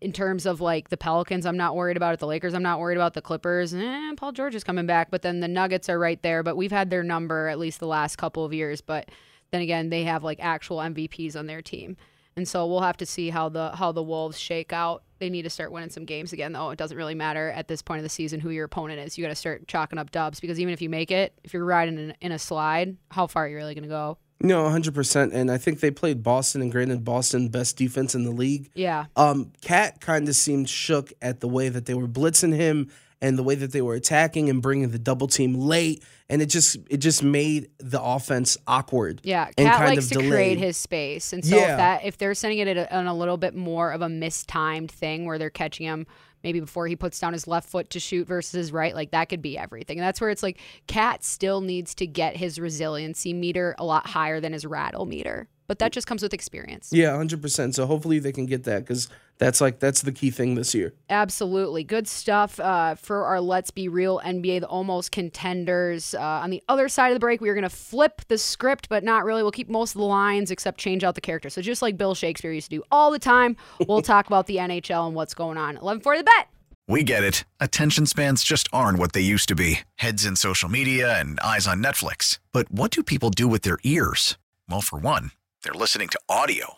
[0.00, 2.20] In terms of like the Pelicans, I'm not worried about it.
[2.20, 3.14] The Lakers, I'm not worried about.
[3.14, 6.42] The Clippers, eh, Paul George is coming back, but then the Nuggets are right there.
[6.42, 8.80] But we've had their number at least the last couple of years.
[8.80, 9.10] But
[9.50, 11.96] then again, they have like actual MVPs on their team,
[12.36, 15.02] and so we'll have to see how the how the Wolves shake out.
[15.18, 16.70] They need to start winning some games again, though.
[16.70, 19.18] It doesn't really matter at this point of the season who your opponent is.
[19.18, 21.64] You got to start chalking up dubs because even if you make it, if you're
[21.64, 24.18] riding in, in a slide, how far are you really going to go?
[24.40, 25.32] No, 100%.
[25.32, 28.70] And I think they played Boston, and granted, Boston, best defense in the league.
[28.74, 29.06] Yeah.
[29.16, 32.88] Um, KAT kind of seemed shook at the way that they were blitzing him
[33.20, 36.46] and the way that they were attacking and bringing the double team late, and it
[36.46, 39.20] just it just made the offense awkward.
[39.24, 40.58] Yeah, and KAT kind likes of to create delayed.
[40.58, 41.62] his space, and so Yeah.
[41.72, 44.92] if that if they're sending it a, on a little bit more of a mistimed
[44.92, 46.06] thing where they're catching him
[46.42, 49.28] maybe before he puts down his left foot to shoot versus his right, like that
[49.28, 49.98] could be everything.
[49.98, 54.06] And that's where it's like KAT still needs to get his resiliency meter a lot
[54.06, 56.90] higher than his rattle meter, but that just comes with experience.
[56.92, 57.74] Yeah, 100%.
[57.74, 60.92] So hopefully they can get that because that's like that's the key thing this year.
[61.08, 61.84] Absolutely.
[61.84, 66.14] Good stuff uh, for our Let's Be Real NBA, the almost contenders.
[66.14, 68.88] Uh, on the other side of the break, we are going to flip the script,
[68.88, 69.42] but not really.
[69.42, 71.54] We'll keep most of the lines except change out the characters.
[71.54, 74.56] So just like Bill Shakespeare used to do all the time, we'll talk about the
[74.56, 75.74] NHL and what's going on.
[75.74, 76.48] 1140 the bet.
[76.88, 77.44] We get it.
[77.60, 81.66] Attention spans just aren't what they used to be heads in social media and eyes
[81.66, 82.38] on Netflix.
[82.50, 84.38] But what do people do with their ears?
[84.68, 86.77] Well, for one, they're listening to audio.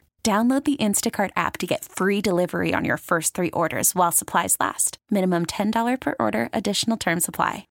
[0.23, 4.55] Download the Instacart app to get free delivery on your first three orders while supplies
[4.59, 4.99] last.
[5.09, 7.65] Minimum $10 per order, additional term supply.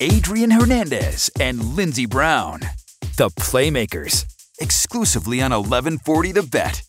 [0.00, 2.60] Adrian Hernandez, and Lindsey Brown.
[3.16, 4.24] The Playmakers,
[4.60, 6.87] exclusively on 1140 The Bet.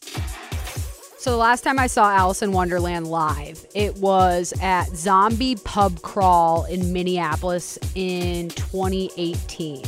[1.20, 6.64] So the last time I saw Alison Wonderland live, it was at Zombie Pub Crawl
[6.64, 9.84] in Minneapolis in 2018.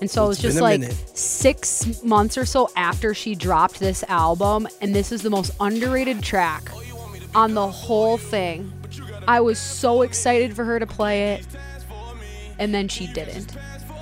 [0.00, 0.96] And so it was just like minute.
[1.16, 6.24] six months or so after she dropped this album, and this is the most underrated
[6.24, 6.68] track
[7.36, 8.72] on the whole thing.
[9.28, 11.46] I was so excited for her to play it,
[12.58, 13.56] and then she didn't.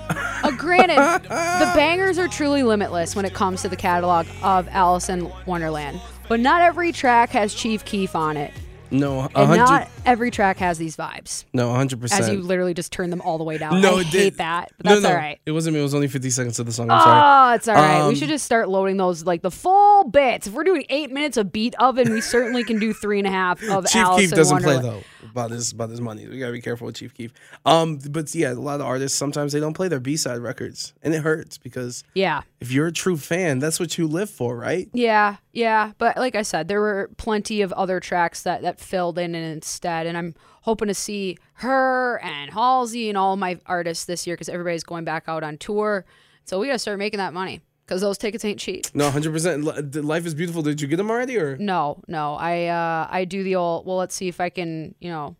[0.08, 0.96] Uh, granted,
[1.28, 6.00] the bangers are truly limitless when it comes to the catalog of Alison Wonderland,
[6.32, 8.54] but not every track has Chief Keef on it,
[8.90, 11.44] No, and not every track has these vibes.
[11.52, 12.22] No, hundred percent.
[12.22, 13.82] As you literally just turn them all the way down.
[13.82, 15.38] No, I it hate did- that, but no, that's no, all right.
[15.44, 15.80] It wasn't me.
[15.80, 16.90] It was only fifty seconds of the song.
[16.90, 17.20] I'm sorry.
[17.52, 18.00] Oh, it's all right.
[18.00, 20.46] Um, we should just start loading those like the full bits.
[20.46, 23.62] If we're doing eight minutes of Beethoven, we certainly can do three and a half
[23.64, 26.26] of Chief Alice Keef doesn't play though about his about his money.
[26.26, 27.32] We gotta be careful with Chief Keef.
[27.64, 30.92] Um, but yeah, a lot of artists sometimes they don't play their B side records,
[31.02, 32.42] and it hurts because Yeah.
[32.60, 34.88] if you're a true fan, that's what you live for, right?
[34.92, 39.18] Yeah, yeah, but like I said, there were plenty of other tracks that that filled
[39.18, 44.26] in instead, and I'm hoping to see her and Halsey and all my artists this
[44.26, 46.04] year because everybody's going back out on tour.
[46.44, 47.60] So we gotta start making that money
[47.92, 48.86] because those tickets ain't cheap.
[48.94, 49.64] No, hundred percent.
[49.64, 50.62] Life is beautiful.
[50.62, 53.84] Did you get them already, or No, no, I uh I do the old.
[53.84, 55.36] Well, let's see if I can, you know,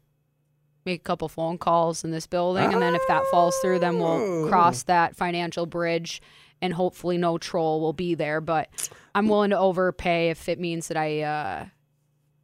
[0.84, 3.98] make a couple phone calls in this building, and then if that falls through, then
[3.98, 6.20] we'll cross that financial bridge.
[6.60, 8.40] And hopefully, no troll will be there.
[8.42, 8.68] But
[9.14, 11.66] I'm willing to overpay if it means that I uh,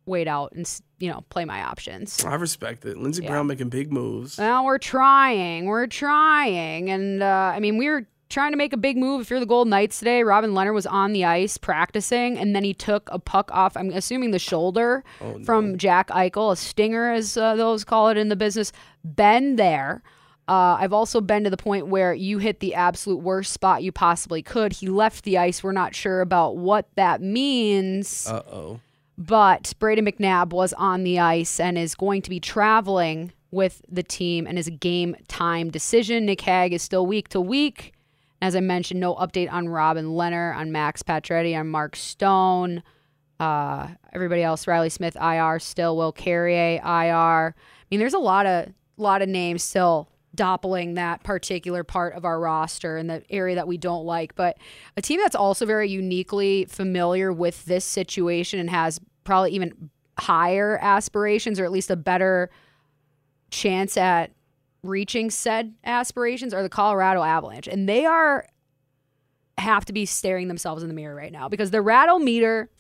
[0.07, 2.25] wait out and you know play my options.
[2.25, 2.97] I respect it.
[2.97, 3.29] Lindsey Yeah.
[3.29, 4.39] Brown making big moves.
[4.39, 5.67] Well, we're trying.
[5.67, 6.89] We're trying.
[6.91, 9.21] And uh, I mean, we were trying to make a big move.
[9.23, 12.65] If you're the Golden Knights today, Robin Lehner was on the ice practicing, and then
[12.65, 15.03] he took a puck off, I'm assuming the shoulder
[15.45, 18.73] from Jack Eichel, a stinger, as uh, those call it in the business.
[19.05, 20.03] Been there.
[20.47, 23.93] Uh, I've also been to the point where you hit the absolute worst spot you
[23.93, 24.73] possibly could.
[24.73, 25.63] He left the ice.
[25.63, 28.81] We're not sure about what that means Uh oh.
[29.19, 34.03] but Brayden McNabb was on the ice and is going to be traveling with the
[34.03, 36.25] team and is a game time decision.
[36.27, 37.93] Nick Hague is still week to week.
[38.41, 42.83] As I mentioned, no update on Robin Lehner, on Max Pacioretty, on Mark Stone.
[43.41, 46.85] Uh, everybody else, Reilly Smith, IR, still Will Carrier, IR.
[46.85, 47.55] I
[47.91, 52.39] mean, there's a lot of lot of names still doppling that particular part of our
[52.39, 54.35] roster and the area that we don't like.
[54.35, 54.57] But
[54.97, 60.79] a team that's also very uniquely familiar with this situation and has probably even higher
[60.81, 62.51] aspirations or at least a better
[63.51, 64.31] chance at
[64.83, 67.69] reaching said aspirations are the Colorado Avalanche.
[67.69, 68.47] And they are
[69.59, 72.71] have to be staring themselves in the mirror right now because the rattle meter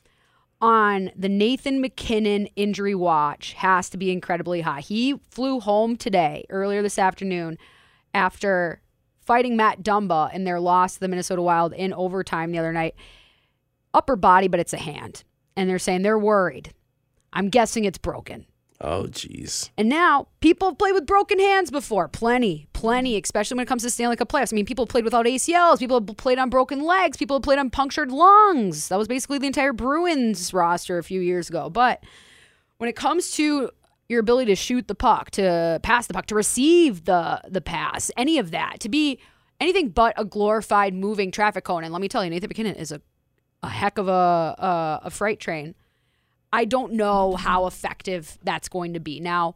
[0.61, 4.80] on the Nathan MacKinnon injury watch has to be incredibly high.
[4.80, 7.59] He flew home today, earlier this afternoon,
[8.14, 8.80] after
[9.20, 12.94] fighting Matt Dumba in their loss to the Minnesota Wild in overtime the other night.
[13.94, 15.22] Upper body, but it's a hand.
[15.57, 16.72] And they're saying they're worried.
[17.32, 18.46] I'm guessing it's broken.
[18.81, 19.70] Oh jeez.
[19.76, 22.07] And now people have played with broken hands before.
[22.07, 24.53] Plenty, plenty, especially when it comes to Stanley Cup playoffs.
[24.53, 25.81] I mean, people have played without ACLs.
[25.81, 27.16] People have played on broken legs.
[27.16, 28.89] People have played on punctured lungs.
[28.89, 31.68] That was basically the entire Bruins roster a few years ago.
[31.68, 32.05] But
[32.76, 33.70] when it comes to
[34.09, 38.12] your ability to shoot the puck, to pass the puck, to receive the the pass,
[38.16, 39.18] any of that, to be
[39.61, 41.83] anything but a glorified moving traffic cone.
[41.83, 43.01] And let me tell you, Nathan MacKinnon is a
[43.64, 45.74] a heck of a a, a freight train.
[46.53, 49.20] I don't know how effective that's going to be.
[49.20, 49.55] Now,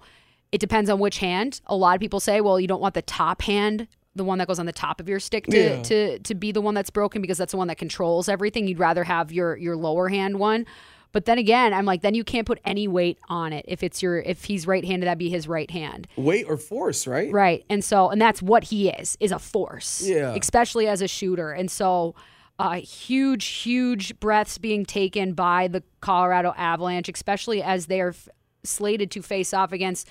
[0.50, 1.60] it depends on which hand.
[1.66, 4.46] A lot of people say, well, you don't want the top hand, the one that
[4.48, 5.82] goes on the top of your stick to Yeah.
[5.82, 8.68] to to be the one that's broken because that's the one that controls everything.
[8.68, 10.66] You'd rather have your your lower hand one.
[11.12, 13.64] But then again, I'm like, then you can't put any weight on it.
[13.68, 16.08] If it's your if he's right-handed, that'd be his right hand.
[16.16, 17.30] Weight or force, right?
[17.30, 17.64] Right.
[17.68, 20.02] And so, and that's what he is, is a force.
[20.06, 20.34] Yeah.
[20.34, 21.52] Especially as a shooter.
[21.52, 22.14] And so,
[22.62, 28.28] uh, huge, huge breaths being taken by the Colorado Avalanche, especially as they are f-
[28.62, 30.08] slated to face off against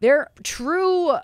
[0.00, 1.16] their true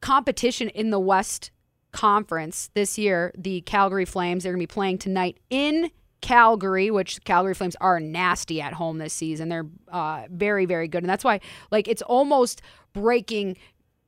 [0.00, 1.52] competition in the West
[1.92, 4.42] Conference this year, the Calgary Flames.
[4.42, 5.88] They're going to be playing tonight in
[6.20, 9.48] Calgary, which Calgary Flames are nasty at home this season.
[9.48, 11.04] They're uh, very, very good.
[11.04, 11.38] And that's why,
[11.70, 12.60] like, it's almost
[12.92, 13.56] breaking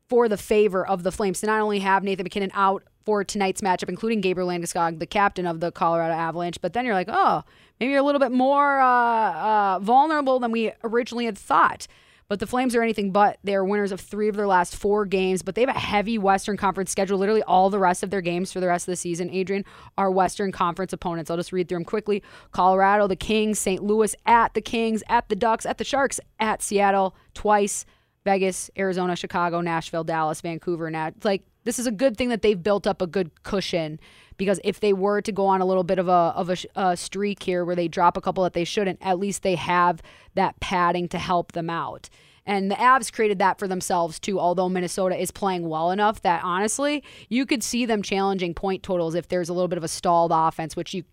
[0.08, 3.60] for the favor of the Flames to not only have Nathan MacKinnon out for tonight's
[3.60, 7.42] matchup, including Gabriel Landeskog, the captain of the Colorado Avalanche, but then you're like, oh,
[7.78, 11.86] maybe you're a little bit more uh, uh, vulnerable than we originally had thought.
[12.28, 13.38] But the Flames are anything but.
[13.42, 16.56] They're winners of three of their last four games, but they have a heavy Western
[16.56, 17.18] Conference schedule.
[17.18, 19.64] Literally all the rest of their games for the rest of the season, Adrian,
[19.98, 21.28] are Western Conference opponents.
[21.28, 22.22] I'll just read through them quickly
[22.52, 23.82] Colorado, the Kings, St.
[23.82, 27.84] Louis, at the Kings, at the Ducks, at the Sharks, at Seattle, twice.
[28.24, 32.62] Vegas, Arizona, Chicago, Nashville, Dallas, Vancouver, Nat like this is a good thing that they've
[32.62, 34.00] built up a good cushion
[34.36, 36.96] because if they were to go on a little bit of a of a, a
[36.96, 40.02] streak here where they drop a couple that they shouldn't, at least they have
[40.34, 42.08] that padding to help them out.
[42.46, 46.42] And the Avs created that for themselves too, although Minnesota is playing well enough that
[46.42, 49.88] honestly, you could see them challenging point totals if there's a little bit of a
[49.88, 51.04] stalled offense, which you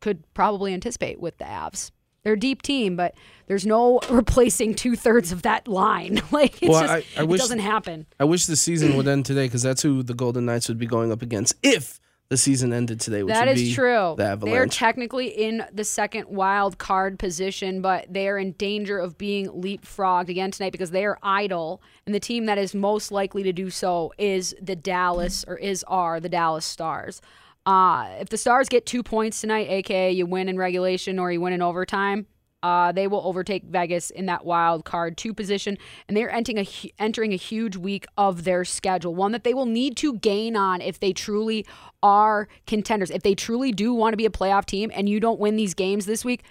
[0.00, 1.90] could probably anticipate with the Avs.
[2.24, 3.14] They're a deep team, but
[3.46, 6.22] there's no replacing two thirds of that line.
[6.30, 8.06] like it's Well, just, I- I it wish- doesn't happen.
[8.20, 10.86] I wish the season would end today because that's who the Golden Knights would be
[10.86, 11.98] going up against if
[12.28, 13.22] the season ended today.
[13.22, 14.14] Which That is true.
[14.16, 19.18] The They're technically in the second wild card position, but they are in danger of
[19.18, 23.42] being leapfrogged again tonight because they are idle, and the team that is most likely
[23.42, 27.20] to do so is the Dallas or is are the Dallas Stars.
[27.64, 31.40] Uh, if the Stars get two points tonight, aka you win in regulation or you
[31.40, 32.26] win in overtime,
[32.62, 36.66] uh, they will overtake Vegas in that wild card two position, and they're entering a
[36.98, 40.80] entering a huge week of their schedule, one that they will need to gain on
[40.80, 41.66] if they truly
[42.02, 43.10] are contenders.
[43.10, 45.74] If they truly do want to be a playoff team, and you don't win these
[45.74, 46.42] games this week,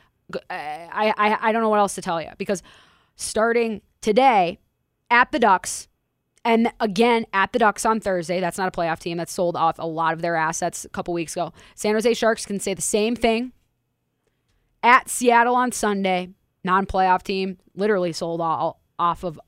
[0.49, 2.63] I I don't know what else to tell you because
[3.15, 4.59] starting today
[5.09, 5.87] at the Ducks.
[6.43, 9.17] And again, at the Ducks on Thursday, that's not a playoff team.
[9.17, 11.53] that sold off a lot of their assets a couple weeks ago.
[11.75, 13.51] San Jose Sharks can say the same thing
[14.83, 16.29] at Seattle on Sunday,
[16.63, 19.39] non playoff team, literally sold all off of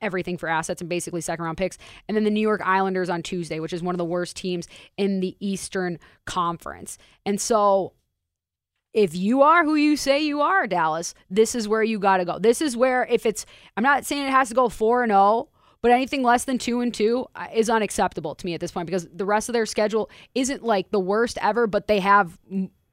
[0.00, 1.78] everything for assets and basically second round picks.
[2.08, 4.66] And then the New York Islanders on Tuesday, which is one of the worst teams
[4.96, 6.98] in the Eastern Conference.
[7.24, 7.92] And so
[8.92, 12.24] if you are who you say you are, Dallas, this is where you got to
[12.24, 12.38] go.
[12.38, 15.48] This is where if it's I'm not saying it has to go 4 and 0,
[15.82, 18.86] but anything less than 2 and 2 uh, is unacceptable to me at this point
[18.86, 22.38] because the rest of their schedule isn't like the worst ever, but they have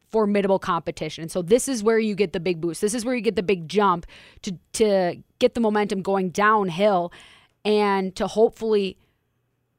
[0.09, 1.21] formidable competition.
[1.21, 2.81] And so this is where you get the big boost.
[2.81, 4.05] This is where you get the big jump
[4.41, 7.13] to to get the momentum going downhill
[7.63, 8.97] and to hopefully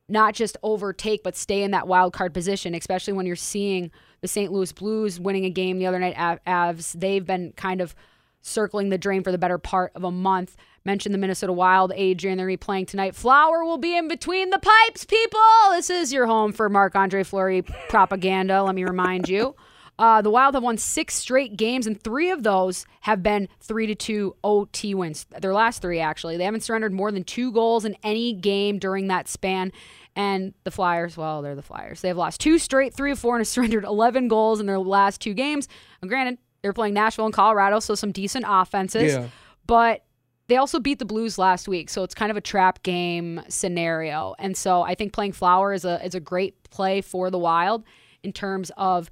[0.08, 3.90] not just overtake but stay in that wild card position, especially when you're seeing
[4.20, 4.52] the St.
[4.52, 6.92] Louis Blues winning a game the other night Avs.
[6.92, 7.94] They've been kind of
[8.42, 10.56] circling the drain for the better part of a month.
[10.84, 12.38] Mentioned the Minnesota Wild, Adrian.
[12.38, 13.14] They're gonna playing tonight.
[13.14, 15.40] Flower will be in between the pipes, people.
[15.72, 18.62] This is your home for Marc Andre Fleury propaganda.
[18.62, 19.54] Let me remind you.
[19.98, 23.86] Uh, the Wild have won six straight games, and three of those have been three
[23.86, 25.26] to two OT wins.
[25.42, 29.08] Their last three, actually, they haven't surrendered more than two goals in any game during
[29.08, 29.72] that span.
[30.16, 32.00] And the Flyers, well, they're the Flyers.
[32.00, 34.78] They have lost two straight, three of four, and have surrendered 11 goals in their
[34.78, 35.68] last two games.
[36.00, 39.12] And granted, they're playing Nashville and Colorado, so some decent offenses.
[39.12, 39.28] Yeah.
[39.66, 40.02] But
[40.50, 44.34] they also beat the Blues last week, so it's kind of a trap game scenario.
[44.38, 47.84] And so I think playing Flower is a is a great play for the Wild
[48.24, 49.08] in terms of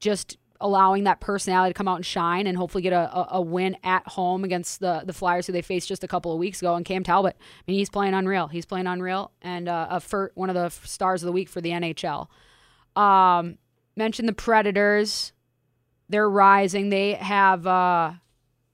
[0.00, 3.40] just allowing that personality to come out and shine and hopefully get a, a, a
[3.42, 6.62] win at home against the the Flyers who they faced just a couple of weeks
[6.62, 6.74] ago.
[6.74, 8.48] And Cam Talbot, I mean, he's playing unreal.
[8.48, 11.60] He's playing unreal and uh, a fir- one of the stars of the week for
[11.60, 12.28] the NHL.
[12.96, 13.58] Um,
[13.94, 15.32] mentioned the Predators.
[16.08, 16.88] They're rising.
[16.88, 18.12] They have uh,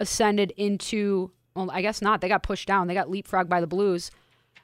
[0.00, 2.20] ascended into, well, I guess not.
[2.20, 2.86] They got pushed down.
[2.86, 4.10] They got leapfrogged by the Blues.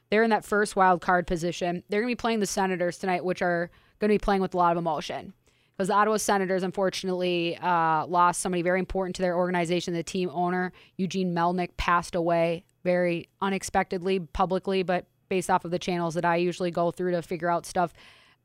[0.09, 1.83] They're in that first wild card position.
[1.89, 3.69] They're going to be playing the Senators tonight, which are
[3.99, 5.33] going to be playing with a lot of emotion
[5.75, 9.93] because the Ottawa Senators unfortunately uh, lost somebody very important to their organization.
[9.93, 15.79] The team owner Eugene Melnyk passed away very unexpectedly, publicly, but based off of the
[15.79, 17.93] channels that I usually go through to figure out stuff,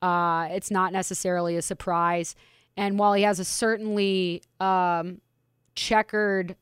[0.03, 2.35] uh, it's not necessarily a surprise.
[2.77, 5.21] And while he has a certainly um,
[5.77, 6.57] checkered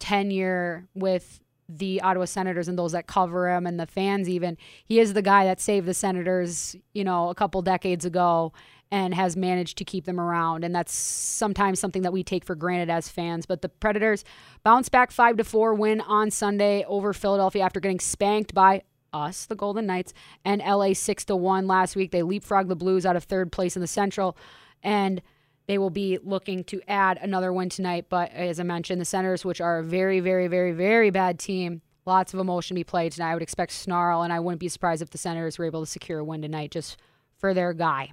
[0.00, 4.58] tenure with the Ottawa Senators and those that cover him and the fans even.
[4.84, 8.52] He is the guy that saved the Senators, you know, a couple decades ago
[8.90, 12.56] and has managed to keep them around and that's sometimes something that we take for
[12.56, 13.46] granted as fans.
[13.46, 14.24] But the Predators
[14.64, 18.82] bounce back 5 to 4 win on Sunday over Philadelphia after getting spanked by
[19.12, 20.12] us, the Golden Knights,
[20.44, 22.10] and LA 6 to 1 last week.
[22.10, 24.36] They leapfrogged the Blues out of third place in the Central
[24.82, 25.22] and
[25.66, 28.06] they will be looking to add another win tonight.
[28.08, 31.82] But as I mentioned, the Senators, which are a very, very, very, very bad team,
[32.06, 33.30] lots of emotion to be played tonight.
[33.30, 35.86] I would expect snarl, and I wouldn't be surprised if the Senators were able to
[35.86, 36.96] secure a win tonight just
[37.38, 38.12] for their guy.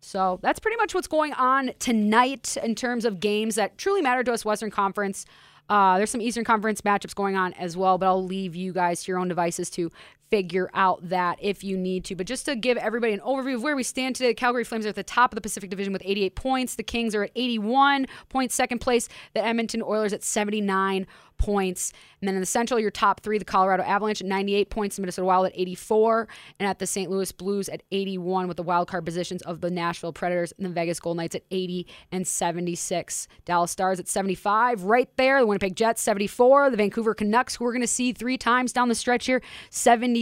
[0.00, 4.22] So that's pretty much what's going on tonight in terms of games that truly matter
[4.22, 5.24] to us, Western Conference.
[5.70, 9.02] Uh, there's some Eastern Conference matchups going on as well, but I'll leave you guys
[9.04, 9.90] to your own devices to
[10.34, 12.16] figure out that if you need to.
[12.16, 14.84] But just to give everybody an overview of where we stand today, the Calgary Flames
[14.84, 16.74] are at the top of the Pacific Division with 88 points.
[16.74, 19.08] The Kings are at 81 points, second place.
[19.34, 21.06] The Edmonton Oilers at 79
[21.38, 21.92] points.
[22.20, 25.02] And then in the Central, your top three, the Colorado Avalanche at 98 points, the
[25.02, 26.28] Minnesota Wild at 84,
[26.58, 27.10] and at the St.
[27.10, 30.70] Louis Blues at 81 with the wild card positions of the Nashville Predators and the
[30.70, 33.28] Vegas Golden Knights at 80 and 76.
[33.44, 35.40] Dallas Stars at 75, right there.
[35.40, 36.70] The Winnipeg Jets 74.
[36.70, 39.42] The Vancouver Canucks, who we're going to see three times down the stretch here,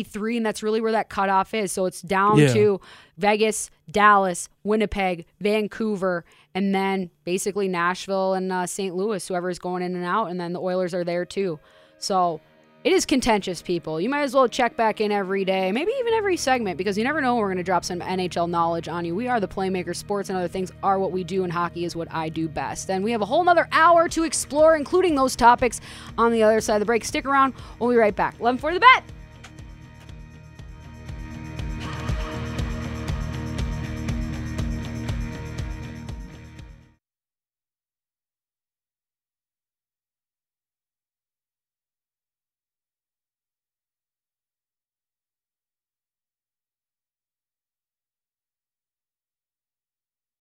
[0.05, 1.73] 43, and that's really where that cutoff is.
[1.73, 2.53] So it's down Yeah.
[2.53, 2.81] to
[3.19, 6.25] Vegas, Dallas, Winnipeg, Vancouver,
[6.55, 8.95] and then basically Nashville and uh, St.
[8.95, 11.59] Louis, whoever's going in and out, and then the Oilers are there too.
[11.99, 12.41] So
[12.85, 14.01] it is contentious, people.
[14.01, 17.05] You might as well check back in every day, maybe even every segment, because you
[17.05, 19.15] never know when we're going to drop some NHL knowledge on you.
[19.15, 19.97] We are the Playmakers.
[19.97, 22.91] Sports and other things are what we do, and hockey is what I do best.
[22.91, 25.81] And we have a whole nother hour to explore, including those topics
[26.19, 27.05] on the other side of the break.
[27.05, 27.55] Stick around.
[27.79, 28.35] We'll be right back.
[28.41, 29.05] 11 for the bet.